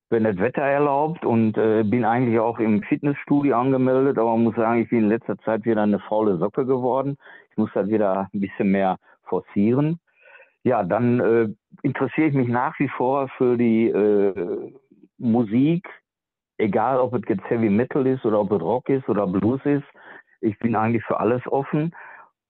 wenn 0.10 0.24
das 0.24 0.38
Wetter 0.38 0.62
erlaubt 0.62 1.26
und 1.26 1.58
äh, 1.58 1.84
bin 1.84 2.06
eigentlich 2.06 2.40
auch 2.40 2.60
im 2.60 2.84
Fitnessstudio 2.84 3.58
angemeldet, 3.58 4.18
aber 4.18 4.38
muss 4.38 4.56
sagen, 4.56 4.82
ich 4.82 4.90
bin 4.90 5.00
in 5.00 5.10
letzter 5.10 5.38
Zeit 5.40 5.66
wieder 5.66 5.82
eine 5.82 6.00
faule 6.00 6.38
Socke 6.38 6.66
geworden. 6.66 7.18
Ich 7.52 7.58
muss 7.58 7.72
das 7.74 7.88
wieder 7.88 8.30
ein 8.32 8.40
bisschen 8.40 8.72
mehr 8.72 8.98
forcieren. 9.24 10.00
Ja, 10.64 10.84
dann 10.84 11.20
äh, 11.20 11.48
interessiere 11.82 12.28
ich 12.28 12.34
mich 12.34 12.48
nach 12.48 12.78
wie 12.80 12.88
vor 12.90 13.30
für 13.38 13.58
die 13.58 13.88
äh, 13.88 14.74
Musik, 15.18 15.88
egal 16.58 17.00
ob 17.00 17.14
es 17.14 17.22
jetzt 17.28 17.50
Heavy 17.50 17.70
Metal 17.70 18.06
ist 18.06 18.26
oder 18.26 18.42
ob 18.42 18.52
es 18.52 18.62
Rock 18.62 18.90
ist 18.90 19.08
oder 19.10 19.28
Blues 19.28 19.62
ist. 19.64 19.86
Ich 20.42 20.58
bin 20.60 20.76
eigentlich 20.76 21.04
für 21.06 21.20
alles 21.20 21.42
offen 21.48 21.96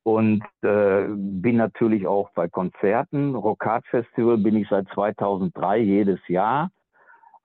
und 0.03 0.43
äh, 0.61 1.05
bin 1.07 1.57
natürlich 1.57 2.05
auch 2.05 2.29
bei 2.31 2.47
Konzerten. 2.47 3.35
Rockart 3.35 3.85
Festival 3.87 4.37
bin 4.37 4.57
ich 4.57 4.67
seit 4.69 4.87
2003 4.89 5.79
jedes 5.79 6.19
Jahr 6.27 6.69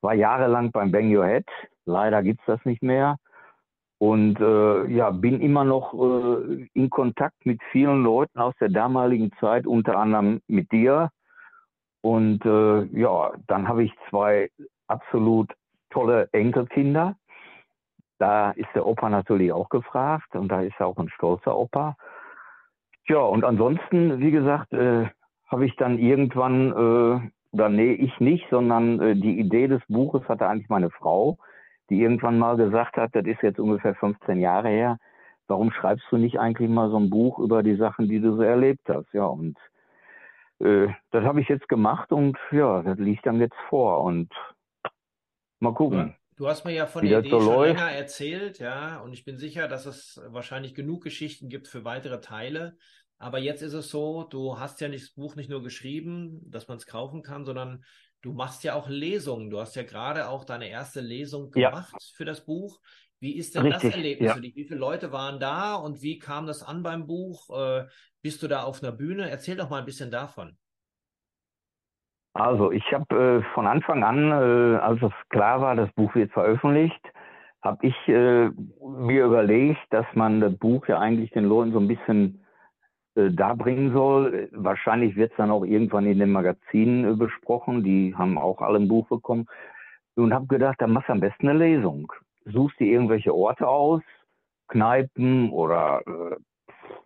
war 0.01 0.15
jahrelang 0.15 0.71
beim 0.73 0.91
Bang 0.91 1.15
Your 1.15 1.27
Head. 1.27 1.47
Leider 1.85 2.23
gibt's 2.23 2.45
das 2.47 2.65
nicht 2.65 2.83
mehr. 2.83 3.17
Und 3.99 4.41
äh, 4.41 4.87
ja, 4.87 5.11
bin 5.11 5.41
immer 5.41 5.65
noch 5.65 5.93
äh, 5.93 6.69
in 6.73 6.89
Kontakt 6.89 7.45
mit 7.45 7.61
vielen 7.71 8.03
Leuten 8.03 8.39
aus 8.39 8.55
der 8.59 8.71
damaligen 8.71 9.31
Zeit, 9.41 9.67
unter 9.67 9.99
anderem 9.99 10.41
mit 10.49 10.73
dir. 10.73 11.11
Und 12.01 12.45
äh, 12.47 12.85
ja, 12.99 13.33
dann 13.47 13.69
habe 13.69 13.85
ich 13.85 13.93
zwei 14.09 14.51
absolut 14.87 15.53
tolle 15.91 16.29
Enkelkinder. 16.33 17.17
Da 18.19 18.53
ist 18.53 18.69
der 18.75 18.87
Opa 18.87 19.11
natürlich 19.11 19.53
auch 19.53 19.69
gefragt 19.69 20.35
und 20.35 20.49
da 20.49 20.63
ist 20.63 20.75
er 20.79 20.87
auch 20.87 20.97
ein 20.97 21.11
stolzer 21.11 21.57
Opa. 21.57 21.97
Ja, 23.07 23.19
und 23.19 23.45
ansonsten, 23.45 24.21
wie 24.21 24.31
gesagt, 24.31 24.73
äh, 24.73 25.09
habe 25.49 25.67
ich 25.67 25.77
dann 25.77 25.99
irgendwann 25.99 26.73
äh, 26.73 27.31
oder 27.53 27.69
nee, 27.69 27.93
ich 27.93 28.19
nicht, 28.21 28.47
sondern 28.51 29.01
äh, 29.01 29.15
die 29.17 29.39
Idee 29.39 29.69
des 29.69 29.83
Buches 29.89 30.29
hatte 30.29 30.47
eigentlich 30.47 30.69
meine 30.69 30.91
Frau, 30.91 31.39
die 31.91 32.01
irgendwann 32.01 32.39
mal 32.39 32.57
gesagt 32.57 32.97
hat, 32.97 33.15
das 33.15 33.27
ist 33.27 33.43
jetzt 33.43 33.59
ungefähr 33.59 33.95
15 33.95 34.39
Jahre 34.39 34.69
her, 34.69 34.99
warum 35.49 35.73
schreibst 35.73 36.07
du 36.11 36.17
nicht 36.17 36.39
eigentlich 36.39 36.71
mal 36.71 36.91
so 36.91 36.97
ein 36.99 37.11
Buch 37.11 37.39
über 37.39 37.63
die 37.63 37.77
Sachen, 37.77 38.09
die 38.09 38.21
du 38.21 38.37
so 38.37 38.43
erlebt 38.43 38.89
hast? 38.89 39.13
Ja, 39.13 39.27
und 39.27 39.59
äh, 40.61 40.89
das 41.11 41.25
habe 41.25 41.41
ich 41.41 41.49
jetzt 41.49 41.69
gemacht 41.69 42.13
und 42.13 42.39
ja, 42.53 42.83
das 42.83 42.99
liegt 42.99 43.27
dann 43.27 43.41
jetzt 43.41 43.57
vor 43.69 44.05
und 44.05 44.33
mal 45.59 45.75
gucken. 45.75 46.15
Du 46.37 46.49
hast 46.49 46.65
mir 46.65 46.73
ja 46.73 46.87
von 46.87 47.05
der 47.05 47.19
Idee 47.19 47.31
so 47.31 47.41
schon 47.41 47.55
läuft. 47.55 47.79
länger 47.79 47.91
erzählt, 47.93 48.59
ja, 48.61 49.01
und 49.01 49.13
ich 49.13 49.25
bin 49.25 49.37
sicher, 49.37 49.69
dass 49.69 49.85
es 49.85 50.23
wahrscheinlich 50.29 50.75
genug 50.75 51.03
Geschichten 51.03 51.49
gibt 51.51 51.69
für 51.69 51.85
weitere 51.85 52.21
Teile. 52.21 52.79
Aber 53.21 53.39
jetzt 53.39 53.61
ist 53.61 53.75
es 53.75 53.91
so, 53.91 54.25
du 54.25 54.59
hast 54.59 54.81
ja 54.81 54.89
nicht 54.89 55.05
das 55.05 55.15
Buch 55.15 55.37
nicht 55.37 55.51
nur 55.51 55.63
geschrieben, 55.63 56.41
dass 56.51 56.69
man 56.69 56.79
es 56.79 56.87
kaufen 56.87 57.23
kann, 57.23 57.45
sondern 57.45 57.85
du 58.23 58.33
machst 58.33 58.65
ja 58.65 58.75
auch 58.75 58.89
Lesungen. 58.89 59.51
Du 59.51 59.61
hast 59.61 59.77
ja 59.77 59.83
gerade 59.83 60.29
auch 60.29 60.45
deine 60.45 60.71
erste 60.71 61.03
Lesung 61.03 61.51
gemacht 61.51 61.93
ja. 61.93 61.99
für 62.17 62.25
das 62.25 62.47
Buch. 62.47 62.81
Wie 63.21 63.37
ist 63.37 63.55
denn 63.55 63.63
Richtig, 63.67 63.83
das 63.83 63.95
Erlebnis 63.95 64.29
ja. 64.29 64.35
für 64.35 64.41
dich? 64.41 64.57
Wie 64.57 64.65
viele 64.65 64.81
Leute 64.81 65.13
waren 65.13 65.39
da 65.39 65.75
und 65.75 66.01
wie 66.01 66.19
kam 66.19 66.47
das 66.47 66.63
an 66.63 66.83
beim 66.83 67.07
Buch? 67.07 67.51
Äh, 67.51 67.85
bist 68.23 68.43
du 68.43 68.49
da 68.49 68.63
auf 68.63 68.83
einer 68.83 68.93
Bühne? 68.93 69.29
Erzähl 69.29 69.57
doch 69.57 69.69
mal 69.69 69.81
ein 69.81 69.85
bisschen 69.85 70.11
davon. 70.11 70.57
Also 72.33 72.73
ich 72.73 72.85
habe 72.91 73.43
äh, 73.45 73.55
von 73.55 73.67
Anfang 73.67 74.03
an, 74.03 74.31
äh, 74.31 74.79
als 74.79 75.03
es 75.03 75.13
klar 75.29 75.61
war, 75.61 75.77
das 75.77 75.93
Buch 75.93 76.15
wird 76.15 76.33
veröffentlicht, 76.33 77.05
habe 77.61 77.87
ich 77.87 78.09
äh, 78.09 78.49
mir 78.49 79.27
überlegt, 79.27 79.81
dass 79.91 80.07
man 80.15 80.41
das 80.41 80.57
Buch 80.57 80.89
ja 80.89 80.99
eigentlich 80.99 81.33
den 81.33 81.45
Leuten 81.45 81.73
so 81.73 81.81
ein 81.81 81.89
bisschen 81.89 82.40
äh, 83.17 83.31
darbringen 83.31 83.93
soll. 83.93 84.49
Wahrscheinlich 84.53 85.17
wird 85.17 85.33
es 85.33 85.37
dann 85.37 85.51
auch 85.51 85.65
irgendwann 85.65 86.07
in 86.07 86.21
den 86.21 86.31
Magazinen 86.31 87.13
äh, 87.13 87.17
besprochen. 87.17 87.83
Die 87.83 88.15
haben 88.17 88.39
auch 88.39 88.61
alle 88.61 88.79
ein 88.79 88.87
Buch 88.87 89.09
bekommen. 89.09 89.47
Und 90.15 90.33
habe 90.33 90.47
gedacht, 90.47 90.77
dann 90.81 90.93
machst 90.93 91.09
du 91.09 91.15
am 91.15 91.21
besten 91.21 91.49
eine 91.49 91.59
Lesung. 91.59 92.13
Suchst 92.45 92.79
dir 92.79 92.87
irgendwelche 92.87 93.35
Orte 93.35 93.67
aus, 93.67 94.03
Kneipen 94.69 95.51
oder 95.51 96.03
äh, 96.07 96.37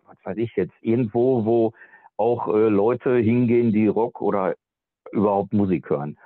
was 0.07 0.17
weiß 0.23 0.37
ich 0.37 0.55
jetzt, 0.55 0.75
irgendwo, 0.81 1.43
wo 1.45 1.71
auch 2.17 2.53
äh, 2.53 2.67
Leute 2.69 3.17
hingehen, 3.17 3.71
die 3.71 3.87
Rock 3.87 4.21
oder 4.21 4.55
überhaupt 5.11 5.53
Musik 5.53 5.89
hören. 5.89 6.17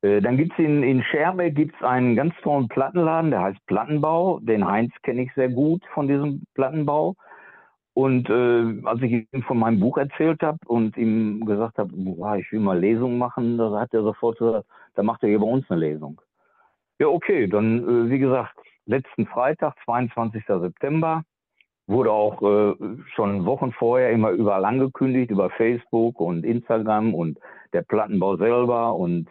Dann 0.00 0.36
gibt's 0.36 0.56
in, 0.58 0.84
in 0.84 1.02
Scherbe 1.02 1.50
gibt's 1.50 1.82
einen 1.82 2.14
ganz 2.14 2.32
tollen 2.42 2.68
Plattenladen, 2.68 3.32
der 3.32 3.42
heißt 3.42 3.58
Plattenbau. 3.66 4.38
Den 4.38 4.64
Heinz 4.64 4.92
kenne 5.02 5.22
ich 5.22 5.34
sehr 5.34 5.48
gut 5.48 5.82
von 5.92 6.06
diesem 6.06 6.44
Plattenbau. 6.54 7.16
Und 7.98 8.30
äh, 8.30 8.86
als 8.86 9.02
ich 9.02 9.26
ihm 9.32 9.42
von 9.42 9.58
meinem 9.58 9.80
Buch 9.80 9.98
erzählt 9.98 10.40
habe 10.44 10.58
und 10.68 10.96
ihm 10.96 11.44
gesagt 11.44 11.78
habe, 11.78 11.90
ich 12.38 12.52
will 12.52 12.60
mal 12.60 12.78
Lesungen 12.78 13.18
machen, 13.18 13.58
da 13.58 13.72
hat 13.72 13.92
er 13.92 14.04
sofort 14.04 14.38
gesagt, 14.38 14.68
da 14.94 15.02
macht 15.02 15.24
er 15.24 15.30
hier 15.30 15.40
bei 15.40 15.46
uns 15.46 15.68
eine 15.68 15.80
Lesung. 15.80 16.20
Ja, 17.00 17.08
okay, 17.08 17.48
dann, 17.48 18.06
äh, 18.06 18.08
wie 18.08 18.20
gesagt, 18.20 18.54
letzten 18.86 19.26
Freitag, 19.26 19.74
22. 19.84 20.44
September, 20.46 21.24
wurde 21.88 22.12
auch 22.12 22.40
äh, 22.40 22.74
schon 23.16 23.44
Wochen 23.46 23.72
vorher 23.72 24.12
immer 24.12 24.30
überall 24.30 24.64
angekündigt, 24.64 25.32
über 25.32 25.50
Facebook 25.50 26.20
und 26.20 26.44
Instagram 26.44 27.14
und 27.14 27.40
der 27.72 27.82
Plattenbau 27.82 28.36
selber 28.36 28.94
und 28.94 29.26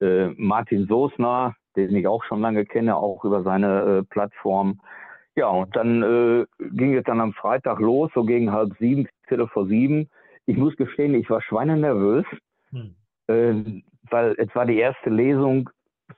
äh, 0.00 0.30
Martin 0.36 0.88
Soßner, 0.88 1.54
den 1.76 1.94
ich 1.94 2.08
auch 2.08 2.24
schon 2.24 2.40
lange 2.40 2.66
kenne, 2.66 2.96
auch 2.96 3.24
über 3.24 3.44
seine 3.44 3.82
äh, 3.82 4.02
Plattform. 4.02 4.80
Ja, 5.36 5.48
und 5.48 5.74
dann 5.74 6.02
äh, 6.02 6.46
ging 6.60 6.96
es 6.96 7.04
dann 7.04 7.20
am 7.20 7.32
Freitag 7.32 7.80
los, 7.80 8.10
so 8.14 8.24
gegen 8.24 8.52
halb 8.52 8.76
sieben, 8.78 9.08
Viertel 9.26 9.48
vor 9.48 9.66
sieben. 9.66 10.08
Ich 10.46 10.56
muss 10.56 10.76
gestehen, 10.76 11.14
ich 11.14 11.28
war 11.28 11.42
schweinenervös, 11.42 12.24
hm. 12.70 12.94
äh, 13.26 13.82
weil 14.10 14.34
es 14.38 14.54
war 14.54 14.66
die 14.66 14.78
erste 14.78 15.10
Lesung 15.10 15.70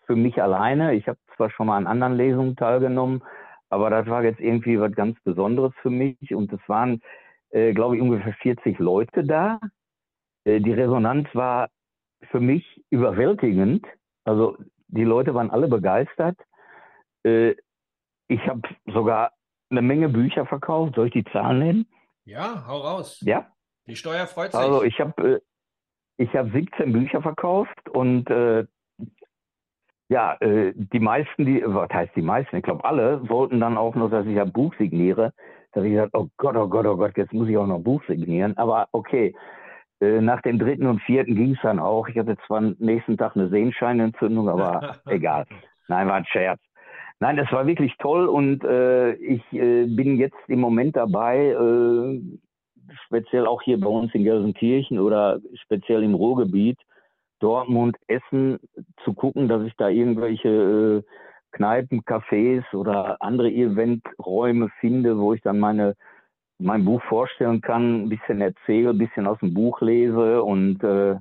für 0.05 0.17
mich 0.17 0.43
alleine. 0.43 0.95
Ich 0.95 1.09
habe 1.09 1.19
zwar 1.37 1.51
schon 1.51 1.69
mal 1.69 1.77
an 1.79 1.87
anderen 1.87 2.17
Lesungen 2.17 2.57
teilgenommen, 2.57 3.23
aber 3.71 3.89
das 3.91 4.07
war 4.07 4.23
jetzt 4.23 4.41
irgendwie 4.41 4.79
was 4.81 4.93
ganz 4.93 5.19
Besonderes 5.23 5.73
für 5.81 5.91
mich. 5.91 6.35
Und 6.35 6.53
es 6.53 6.61
waren, 6.69 7.01
äh, 7.51 7.73
glaube 7.73 7.97
ich, 7.97 8.03
ungefähr 8.03 8.35
40 8.35 8.79
Leute 8.79 9.25
da. 9.25 9.61
Äh, 10.45 10.61
die 10.61 10.73
Resonanz 10.73 11.29
war 11.35 11.69
für 12.31 12.41
mich 12.41 12.85
überwältigend. 12.91 13.87
Also 14.25 14.57
die 14.89 15.05
Leute 15.05 15.35
waren 15.35 15.51
alle 15.51 15.69
begeistert. 15.69 16.37
Äh, 17.25 17.55
ich 18.29 18.41
habe 18.49 18.63
sogar 18.87 19.33
eine 19.71 19.83
Menge 19.83 20.09
Bücher 20.09 20.47
verkauft. 20.47 20.95
Soll 20.95 21.09
ich 21.09 21.13
die 21.13 21.25
Zahlen 21.25 21.59
nennen? 21.59 21.87
Ja, 22.25 22.65
hau 22.67 22.79
raus. 22.79 23.21
Ja. 23.25 23.47
Die 23.87 23.97
Steuer 23.97 24.27
freut 24.27 24.53
sich. 24.53 24.61
Also 24.61 24.83
ich 24.83 24.99
habe 25.01 25.35
äh, 25.35 25.41
ich 26.19 26.35
habe 26.35 26.51
17 26.51 26.93
Bücher 26.93 27.23
verkauft 27.23 27.89
und 27.91 28.31
äh, 28.31 28.65
ja, 30.09 30.37
äh, 30.41 30.73
die 30.75 31.01
meisten, 31.01 31.45
die, 31.45 31.63
was 31.65 31.91
heißt 31.91 32.15
die 32.15 32.23
meisten? 32.23 32.57
Ich 32.57 32.63
glaube 32.63 32.85
alle 32.85 33.29
wollten 33.29 33.61
dann 33.61 33.77
auch 33.77 33.95
noch, 33.97 34.09
dass 34.09 34.27
ich 34.27 34.41
ein 34.41 34.53
Buch 34.53 34.73
signiere. 34.79 35.33
Da 35.73 35.81
habe 35.81 35.89
ich 35.89 35.95
gesagt, 35.95 36.15
oh 36.15 36.29
Gott, 36.37 36.57
oh 36.57 36.69
Gott, 36.69 36.87
oh 36.87 36.97
Gott, 36.97 37.17
jetzt 37.17 37.33
muss 37.33 37.49
ich 37.49 37.57
auch 37.57 37.67
noch 37.67 37.77
ein 37.77 37.85
Buch 37.85 38.03
signieren. 38.07 38.57
Aber 38.57 38.89
okay, 38.93 39.35
äh, 40.01 40.21
nach 40.21 40.41
dem 40.43 40.59
dritten 40.59 40.87
und 40.87 41.03
vierten 41.03 41.35
ging 41.35 41.53
es 41.53 41.61
dann 41.63 41.79
auch. 41.79 42.09
Ich 42.09 42.17
hatte 42.17 42.37
zwar 42.47 42.59
am 42.59 42.77
nächsten 42.79 43.17
Tag 43.19 43.37
eine 43.37 43.49
Sehenscheinentzündung, 43.49 44.49
aber 44.49 44.97
egal. 45.07 45.47
Nein, 45.89 46.07
war 46.07 46.15
ein 46.15 46.27
Scherz. 46.27 46.61
Nein, 47.21 47.37
das 47.37 47.51
war 47.51 47.67
wirklich 47.67 47.97
toll 47.99 48.27
und 48.27 48.63
äh, 48.65 49.15
ich 49.15 49.43
äh, 49.53 49.87
bin 49.87 50.19
jetzt 50.19 50.37
im 50.49 50.61
Moment 50.61 50.97
dabei, 50.97 51.49
äh, 51.49 52.21
speziell 53.07 53.47
auch 53.47 53.63
hier 53.63 53.81
bei 53.81 53.89
uns 53.89 54.15
in 54.15 54.25
Gelsenkirchen 54.25 54.99
oder 54.99 55.41
speziell 55.55 56.03
im 56.03 56.15
Ruhrgebiet, 56.15 56.79
Dortmund, 57.41 57.97
Essen 58.07 58.59
zu 59.03 59.15
gucken, 59.15 59.49
dass 59.49 59.63
ich 59.63 59.75
da 59.77 59.89
irgendwelche 59.89 60.49
äh, 60.49 61.03
Kneipen, 61.53 62.03
Cafés 62.03 62.63
oder 62.75 63.21
andere 63.23 63.51
Eventräume 63.51 64.69
finde, 64.81 65.19
wo 65.19 65.33
ich 65.33 65.41
dann 65.41 65.59
meine 65.59 65.95
mein 66.59 66.85
Buch 66.85 67.03
vorstellen 67.03 67.61
kann, 67.61 68.05
ein 68.05 68.09
bisschen 68.09 68.41
erzähle, 68.41 68.91
ein 68.91 68.99
bisschen 68.99 69.27
aus 69.27 69.39
dem 69.41 69.53
Buch 69.53 69.81
lese 69.81 70.43
und 70.43 70.83
äh, 70.83 71.17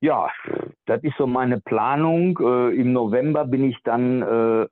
ja, 0.00 0.28
das 0.86 1.02
ist 1.04 1.16
so 1.16 1.28
meine 1.28 1.60
Planung. 1.60 2.36
Äh, 2.40 2.74
Im 2.74 2.92
November 2.92 3.44
bin 3.44 3.62
ich 3.64 3.78
dann, 3.84 4.22
äh, 4.22 4.66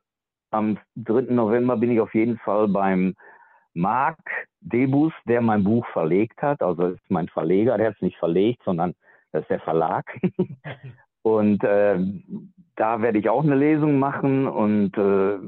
am 0.51 0.79
3. 0.97 1.33
November 1.33 1.77
bin 1.77 1.91
ich 1.91 2.01
auf 2.01 2.15
jeden 2.15 2.39
Fall 2.39 2.69
beim 2.69 3.15
Marc 3.75 4.19
Debus, 4.61 5.13
der 5.27 5.41
mein 5.41 5.65
Buch 5.65 5.87
verlegt 5.93 6.43
hat. 6.43 6.63
Also 6.63 6.89
ist 6.89 7.11
mein 7.11 7.29
Verleger, 7.29 7.79
der 7.79 7.89
hat 7.89 7.97
es 7.97 8.03
nicht 8.03 8.19
verlegt, 8.19 8.63
sondern 8.65 8.95
das 9.33 9.43
ist 9.43 9.51
der 9.51 9.61
Verlag. 9.61 10.05
und 11.23 11.63
äh, 11.65 11.99
da 12.77 13.03
werde 13.03 13.19
ich 13.19 13.29
auch 13.29 13.45
eine 13.45 13.57
Lesung 13.57 13.99
machen 13.99 14.47
und 14.47 14.97
äh, 14.97 15.39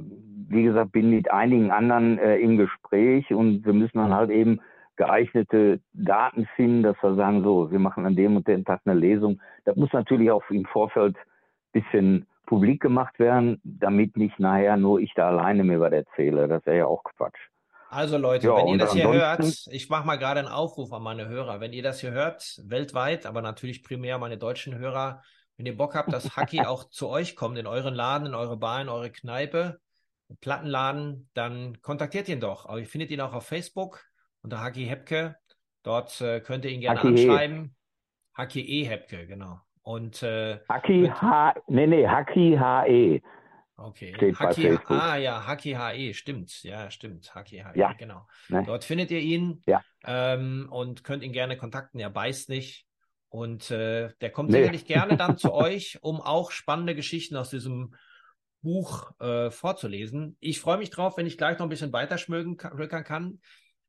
wie 0.49 0.65
gesagt, 0.65 0.93
bin 0.93 1.11
mit 1.11 1.31
einigen 1.31 1.71
anderen 1.71 2.19
äh, 2.19 2.37
im 2.37 2.59
Gespräch 2.59 3.33
und 3.33 3.65
wir 3.65 3.73
müssen 3.73 3.99
dann 3.99 4.15
halt 4.15 4.31
eben 4.31 4.61
geeignete 4.97 5.81
Daten 5.95 6.47
finden, 6.55 6.83
dass 6.83 6.97
wir 7.03 7.15
sagen, 7.15 7.43
so, 7.43 7.71
wir 7.71 7.79
machen 7.79 8.05
an 8.05 8.15
dem 8.15 8.37
und 8.37 8.47
dem 8.47 8.65
Tag 8.65 8.83
eine 8.85 8.99
Lesung. 8.99 9.41
Das 9.65 9.77
muss 9.77 9.93
natürlich 9.93 10.31
auch 10.31 10.43
im 10.51 10.67
Vorfeld 10.67 11.17
bisschen 11.73 12.27
publik 12.53 12.83
gemacht 12.83 13.19
werden, 13.19 13.63
damit 13.65 14.19
nicht 14.19 14.39
nachher 14.39 14.77
nur 14.77 15.01
ich 15.01 15.15
da 15.15 15.29
alleine 15.29 15.65
mir 15.65 15.81
was 15.81 15.93
erzähle. 15.93 16.49
Das 16.49 16.67
wäre 16.67 16.77
ja 16.77 16.87
auch 16.87 17.03
Quatsch. 17.03 17.39
Also 17.89 18.19
Leute, 18.19 18.49
ja, 18.49 18.57
wenn 18.59 18.67
ihr 18.67 18.77
das 18.79 18.93
hier 18.93 19.11
hört, 19.11 19.67
ich 19.71 19.89
mache 19.89 20.07
mal 20.07 20.17
gerade 20.17 20.41
einen 20.41 20.51
Aufruf 20.51 20.93
an 20.93 21.03
meine 21.03 21.29
Hörer. 21.29 21.61
Wenn 21.61 21.73
ihr 21.73 21.83
das 21.83 22.01
hier 22.01 22.11
hört, 22.11 22.61
weltweit, 22.67 23.25
aber 23.25 23.41
natürlich 23.41 23.83
primär 23.83 24.19
meine 24.19 24.37
deutschen 24.37 24.75
Hörer, 24.77 25.23
wenn 25.57 25.65
ihr 25.65 25.75
Bock 25.75 25.95
habt, 25.95 26.13
dass 26.13 26.25
Haki 26.37 26.61
auch 26.61 26.91
zu 26.91 27.09
euch 27.09 27.37
kommt, 27.37 27.57
in 27.57 27.67
euren 27.67 27.95
Laden, 27.95 28.27
in 28.27 28.35
eure 28.35 28.59
Bar, 28.59 28.83
in 28.83 28.91
eure 28.91 29.11
Kneipe, 29.11 29.81
Plattenladen, 30.43 31.31
dann 31.33 31.81
kontaktiert 31.81 32.29
ihn 32.29 32.41
doch. 32.41 32.67
Aber 32.67 32.81
ihr 32.81 32.87
findet 32.87 33.11
ihn 33.11 33.21
auch 33.23 33.33
auf 33.33 33.47
Facebook 33.47 34.05
unter 34.43 34.61
Haki 34.61 34.85
Hepke. 34.85 35.37
Dort 35.85 36.21
äh, 36.21 36.41
könnt 36.41 36.67
ihr 36.67 36.71
ihn 36.71 36.83
gerne 36.83 36.99
Haki 36.99 37.09
anschreiben. 37.09 37.77
Haki 38.35 38.61
E 38.61 38.85
Hepke, 38.85 39.27
genau. 39.27 39.61
Und 39.83 40.23
äh, 40.23 40.61
Haki 40.69 41.11
H, 41.13 41.55
nee, 41.67 41.87
nee, 41.87 42.07
Haki 42.07 42.57
HE. 42.59 43.21
Okay. 43.77 44.15
Steht 44.15 44.39
Haki, 44.39 44.79
ah 44.87 45.17
ja, 45.17 45.47
Haki 45.47 45.75
HE, 45.75 46.15
stimmt. 46.15 46.63
Ja, 46.63 46.91
stimmt. 46.91 47.35
Haki 47.35 47.59
HE, 47.59 47.79
ja. 47.79 47.93
genau. 47.95 48.27
Ne? 48.49 48.63
Dort 48.65 48.85
findet 48.85 49.11
ihr 49.11 49.21
ihn 49.21 49.63
ja. 49.67 49.83
ähm, 50.05 50.69
und 50.71 51.03
könnt 51.03 51.25
ihn 51.25 51.33
gerne 51.33 51.57
kontakten. 51.57 51.99
Er 51.99 52.11
beißt 52.11 52.49
nicht. 52.49 52.87
Und 53.29 53.71
äh, 53.71 54.11
der 54.21 54.31
kommt 54.31 54.51
nee. 54.51 54.59
sicherlich 54.59 54.85
gerne 54.85 55.17
dann 55.17 55.37
zu 55.37 55.53
euch, 55.55 55.99
um 56.03 56.21
auch 56.21 56.51
spannende 56.53 56.95
Geschichten 56.95 57.37
aus 57.37 57.51
diesem 57.51 57.95
Buch 58.61 59.11
äh, 59.21 59.51
vorzulesen. 59.51 60.37
Ich 60.39 60.61
freue 60.61 60.79
mich 60.79 60.91
drauf, 60.91 61.17
wenn 61.17 61.27
ich 61.27 61.37
gleich 61.37 61.59
noch 61.59 61.67
ein 61.67 61.71
bisschen 61.71 61.93
weiter 61.93 62.19
schmögen 62.19 62.57
kann. 62.57 63.41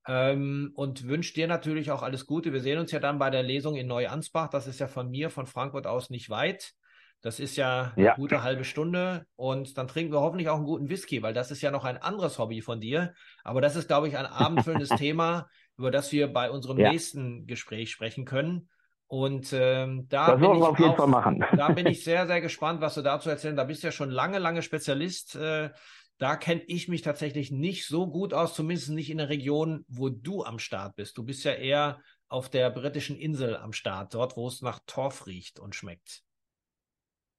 Ähm, 0.08 0.72
und 0.76 1.08
wünsche 1.08 1.34
dir 1.34 1.48
natürlich 1.48 1.92
auch 1.92 2.04
alles 2.04 2.26
Gute. 2.26 2.52
Wir 2.52 2.62
sehen 2.62 2.80
uns 2.80 2.92
ja 2.92 3.00
dann 3.00 3.20
bei 3.20 3.30
der 3.30 3.44
Lesung 3.44 3.76
in 3.76 3.88
Neuansbach. 3.88 4.50
Das 4.50 4.68
ist 4.68 4.80
ja 4.80 4.88
von 4.88 5.10
mir, 5.10 5.30
von 5.30 5.46
Frankfurt 5.46 5.88
aus 5.88 6.10
nicht 6.10 6.30
weit. 6.30 6.74
Das 7.22 7.40
ist 7.40 7.56
ja 7.56 7.94
eine 7.96 8.06
ja. 8.06 8.16
gute 8.16 8.44
halbe 8.44 8.66
Stunde 8.66 9.26
und 9.38 9.78
dann 9.78 9.88
trinken 9.88 10.12
wir 10.12 10.20
hoffentlich 10.20 10.50
auch 10.50 10.58
einen 10.58 10.66
guten 10.66 10.90
Whisky, 10.90 11.24
weil 11.24 11.34
das 11.34 11.52
ist 11.52 11.62
ja 11.62 11.72
noch 11.72 11.86
ein 11.86 11.96
anderes 11.96 12.38
Hobby 12.38 12.62
von 12.62 12.82
dir. 12.82 13.14
Aber 13.46 13.62
das 13.62 13.78
ist, 13.78 13.88
glaube 13.88 14.10
ich, 14.10 14.18
ein 14.18 14.26
abendfüllendes 14.26 14.90
Thema, 14.98 15.48
über 15.78 15.90
das 15.90 16.12
wir 16.12 16.32
bei 16.32 16.52
unserem 16.52 16.78
ja. 16.80 16.92
nächsten 16.92 17.48
Gespräch 17.48 17.92
sprechen 17.92 18.26
können. 18.26 18.68
Und 19.08 19.54
ähm, 19.54 20.08
da, 20.10 20.36
bin 20.36 20.54
ich 20.56 20.62
auf 20.64 20.78
jeden 20.80 20.96
Fall 20.96 21.08
machen. 21.08 21.46
da 21.56 21.70
bin 21.70 21.86
ich 21.86 22.04
sehr, 22.04 22.28
sehr 22.28 22.42
gespannt, 22.42 22.82
was 22.82 22.96
du 22.96 23.02
dazu 23.02 23.30
erzählen. 23.30 23.56
Da 23.56 23.64
bist 23.64 23.84
du 23.84 23.88
ja 23.88 23.92
schon 23.92 24.10
lange, 24.10 24.40
lange 24.40 24.62
Spezialist. 24.62 25.36
Äh, 25.36 25.70
da 26.18 26.36
kenne 26.36 26.62
ich 26.68 26.88
mich 26.88 27.02
tatsächlich 27.02 27.52
nicht 27.52 27.88
so 27.88 28.08
gut 28.08 28.34
aus, 28.34 28.54
zumindest 28.54 28.92
nicht 28.92 29.10
in 29.10 29.18
der 29.18 29.30
Region, 29.30 29.86
wo 29.88 30.10
du 30.10 30.44
am 30.44 30.60
Start 30.60 30.96
bist. 30.96 31.18
Du 31.18 31.26
bist 31.26 31.44
ja 31.44 31.54
eher 31.54 32.00
auf 32.30 32.50
der 32.50 32.70
britischen 32.70 33.16
Insel 33.16 33.58
am 33.58 33.74
Start, 33.74 34.14
dort, 34.14 34.38
wo 34.38 34.48
es 34.48 34.62
nach 34.62 34.80
Torf 34.88 35.28
riecht 35.28 35.60
und 35.60 35.76
schmeckt. 35.76 36.24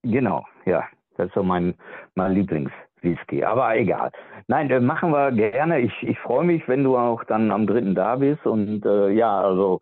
Genau, 0.03 0.45
ja. 0.67 0.85
Das 1.17 1.29
ist 1.29 1.35
so 1.35 1.43
mein, 1.43 1.75
mein 2.15 2.33
Lieblingswhisky. 2.33 3.45
Aber 3.45 3.77
egal. 3.77 4.11
Nein, 4.49 4.71
äh, 4.71 4.81
machen 4.81 5.11
wir 5.11 5.33
gerne. 5.33 5.81
Ich, 5.81 5.93
ich 6.03 6.19
freue 6.19 6.45
mich, 6.45 6.67
wenn 6.69 6.85
du 6.85 6.97
auch 6.97 7.25
dann 7.25 7.51
am 7.51 7.67
dritten 7.67 7.95
da 7.95 8.17
bist. 8.17 8.45
Und 8.47 8.85
äh, 8.85 9.11
ja, 9.11 9.41
also 9.41 9.81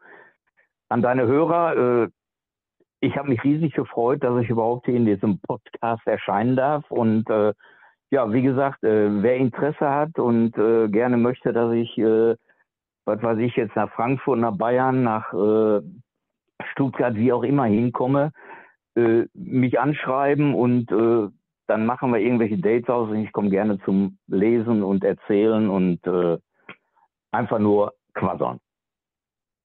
an 0.89 1.03
deine 1.03 1.27
Hörer, 1.27 2.05
äh, 2.05 2.09
ich 3.01 3.17
habe 3.17 3.31
mich 3.31 3.43
riesig 3.43 3.75
gefreut, 3.75 4.23
dass 4.23 4.43
ich 4.43 4.51
überhaupt 4.51 4.87
hier 4.87 4.97
in 4.97 5.07
diesem 5.07 5.41
Podcast 5.41 6.07
erscheinen 6.07 6.55
darf. 6.55 6.91
Und 6.91 7.29
äh, 7.31 7.55
ja, 8.13 8.31
wie 8.31 8.43
gesagt, 8.43 8.85
äh, 8.85 9.23
wer 9.23 9.37
Interesse 9.37 9.89
hat 9.89 10.19
und 10.19 10.57
äh, 10.59 10.89
gerne 10.89 11.17
möchte, 11.17 11.55
dass 11.55 11.73
ich, 11.73 11.97
äh, 11.97 12.37
was 13.07 13.23
weiß 13.23 13.39
ich, 13.39 13.57
jetzt 13.57 13.75
nach 13.75 13.91
Frankfurt, 13.95 14.39
nach 14.39 14.55
Bayern, 14.55 15.03
nach 15.03 15.33
äh, 15.33 15.81
Stuttgart, 16.73 17.15
wie 17.15 17.33
auch 17.33 17.43
immer 17.43 17.65
hinkomme, 17.65 18.33
äh, 18.97 19.25
mich 19.33 19.81
anschreiben 19.81 20.55
und 20.55 20.93
äh, 20.93 21.29
dann 21.67 21.87
machen 21.87 22.13
wir 22.13 22.21
irgendwelche 22.21 22.59
Dates 22.59 22.91
aus 22.91 23.09
und 23.09 23.17
ich 23.17 23.33
komme 23.33 23.49
gerne 23.49 23.79
zum 23.81 24.19
Lesen 24.27 24.83
und 24.83 25.05
Erzählen 25.05 25.71
und 25.71 26.07
äh, 26.07 26.37
einfach 27.31 27.61
nur 27.61 27.95
quassern. 28.13 28.59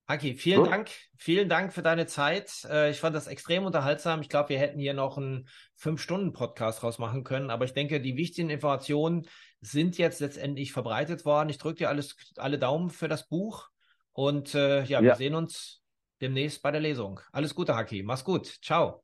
Haki, 0.08 0.36
vielen 0.36 0.62
Gut. 0.62 0.72
Dank. 0.72 0.90
Vielen 1.18 1.50
Dank 1.50 1.74
für 1.74 1.82
deine 1.82 2.06
Zeit. 2.06 2.66
Äh, 2.70 2.92
ich 2.92 3.00
fand 3.00 3.16
das 3.16 3.28
extrem 3.28 3.66
unterhaltsam. 3.66 4.22
Ich 4.22 4.30
glaube, 4.30 4.50
wir 4.50 4.60
hätten 4.60 4.80
hier 4.80 4.94
noch 4.94 5.18
einen 5.18 5.50
Fünf-Stunden-Podcast 5.76 6.82
rausmachen 6.82 7.26
können. 7.26 7.50
Aber 7.50 7.66
ich 7.66 7.74
denke, 7.74 8.00
die 8.00 8.16
wichtigen 8.16 8.50
Informationen 8.50 9.28
sind 9.60 9.98
jetzt 9.98 10.22
letztendlich 10.22 10.72
verbreitet 10.72 11.26
worden. 11.26 11.50
Ich 11.50 11.58
drücke 11.58 11.80
dir 11.80 11.90
alles, 11.90 12.16
alle 12.38 12.58
Daumen 12.58 12.90
für 12.90 13.10
das 13.10 13.28
Buch. 13.28 13.68
Und 14.14 14.56
äh, 14.56 14.84
ja, 14.84 15.02
ja, 15.02 15.02
wir 15.02 15.16
sehen 15.16 15.36
uns 15.36 15.84
demnächst 16.22 16.62
bei 16.62 16.72
der 16.72 16.82
Lesung. 16.82 17.20
Alles 17.34 17.54
Gute, 17.54 17.76
Haki. 17.76 18.02
Mach's 18.04 18.24
gut. 18.24 18.48
Ciao. 18.62 19.04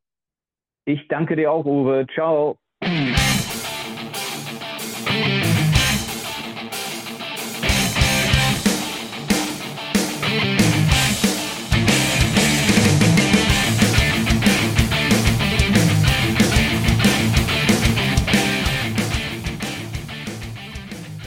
Ich 0.86 1.06
danke 1.08 1.36
dir 1.36 1.52
auch, 1.52 1.66
Uwe. 1.66 2.06
Ciao. 2.14 2.58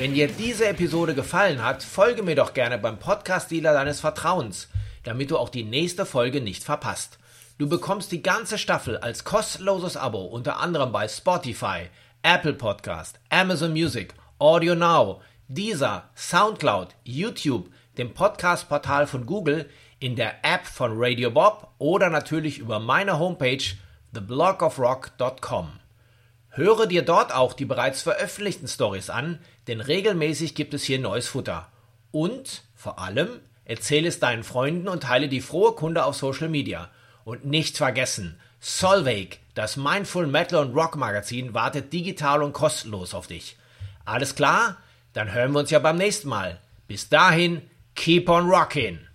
Wenn 0.08 0.14
dir 0.14 0.30
diese 0.30 0.66
Episode 0.70 1.14
gefallen 1.14 1.62
hat, 1.62 1.84
folge 1.84 2.24
mir 2.24 2.36
doch 2.36 2.54
gerne 2.54 2.78
beim 2.78 2.98
Podcast-Dealer 2.98 3.74
deines 3.74 4.00
Vertrauens, 4.00 4.70
damit 5.04 5.32
du 5.32 5.38
auch 5.38 5.50
die 5.50 5.66
nächste 5.66 6.06
Folge 6.06 6.40
nicht 6.40 6.64
verpasst. 6.64 7.20
Du 7.58 7.68
bekommst 7.68 8.14
die 8.14 8.24
ganze 8.24 8.58
Staffel 8.58 8.96
als 8.96 9.26
kostenloses 9.26 9.98
Abo 9.98 10.24
unter 10.24 10.62
anderem 10.62 10.94
bei 10.94 11.10
Spotify, 11.10 11.90
Apple 12.24 12.54
Podcast, 12.54 13.20
Amazon 13.30 13.74
Music, 13.74 14.14
Audio 14.40 14.76
Now, 14.76 15.22
Deezer, 15.50 16.10
Soundcloud, 16.16 16.96
YouTube, 17.04 17.70
dem 17.98 18.14
Podcast-Portal 18.14 19.08
von 19.08 19.26
Google, 19.26 19.70
in 20.00 20.16
der 20.16 20.36
App 20.42 20.68
von 20.68 20.94
Radio 20.96 21.32
Bob 21.32 21.74
oder 21.80 22.10
natürlich 22.10 22.60
über 22.60 22.80
meine 22.80 23.20
Homepage 23.20 23.76
theblogofrock.com. 24.14 25.68
Höre 26.52 26.88
dir 26.88 27.04
dort 27.04 27.36
auch 27.36 27.54
die 27.54 27.66
bereits 27.66 28.02
veröffentlichten 28.02 28.70
Stories 28.70 29.10
an, 29.10 29.40
denn 29.68 29.82
regelmäßig 29.82 30.56
gibt 30.56 30.74
es 30.74 30.84
hier 30.84 31.00
neues 31.00 31.28
Futter. 31.28 31.72
Und 32.12 32.64
vor 32.76 33.00
allem 33.00 33.30
erzähle 33.66 34.08
es 34.08 34.20
deinen 34.20 34.44
Freunden 34.44 34.88
und 34.88 35.04
teile 35.04 35.28
die 35.28 35.42
frohe 35.42 35.74
Kunde 35.74 36.06
auf 36.06 36.16
Social 36.16 36.50
Media. 36.50 36.90
Und 37.26 37.46
nicht 37.46 37.78
vergessen, 37.78 38.40
Solveig, 38.60 39.40
das 39.54 39.78
Mindful 39.78 40.28
Metal 40.28 40.66
und 40.66 40.76
Rock 40.76 40.96
Magazin, 40.96 41.54
wartet 41.54 41.92
digital 41.92 42.42
und 42.42 42.54
kostenlos 42.54 43.14
auf 43.14 43.28
dich. 43.28 43.58
Alles 44.06 44.36
klar? 44.36 44.78
Dann 45.14 45.34
hören 45.34 45.52
wir 45.52 45.60
uns 45.60 45.72
ja 45.72 45.80
beim 45.80 45.98
nächsten 45.98 46.30
Mal. 46.30 46.60
Bis 46.88 47.10
dahin, 47.10 47.62
keep 47.96 48.30
on 48.30 48.50
rockin'! 48.50 49.07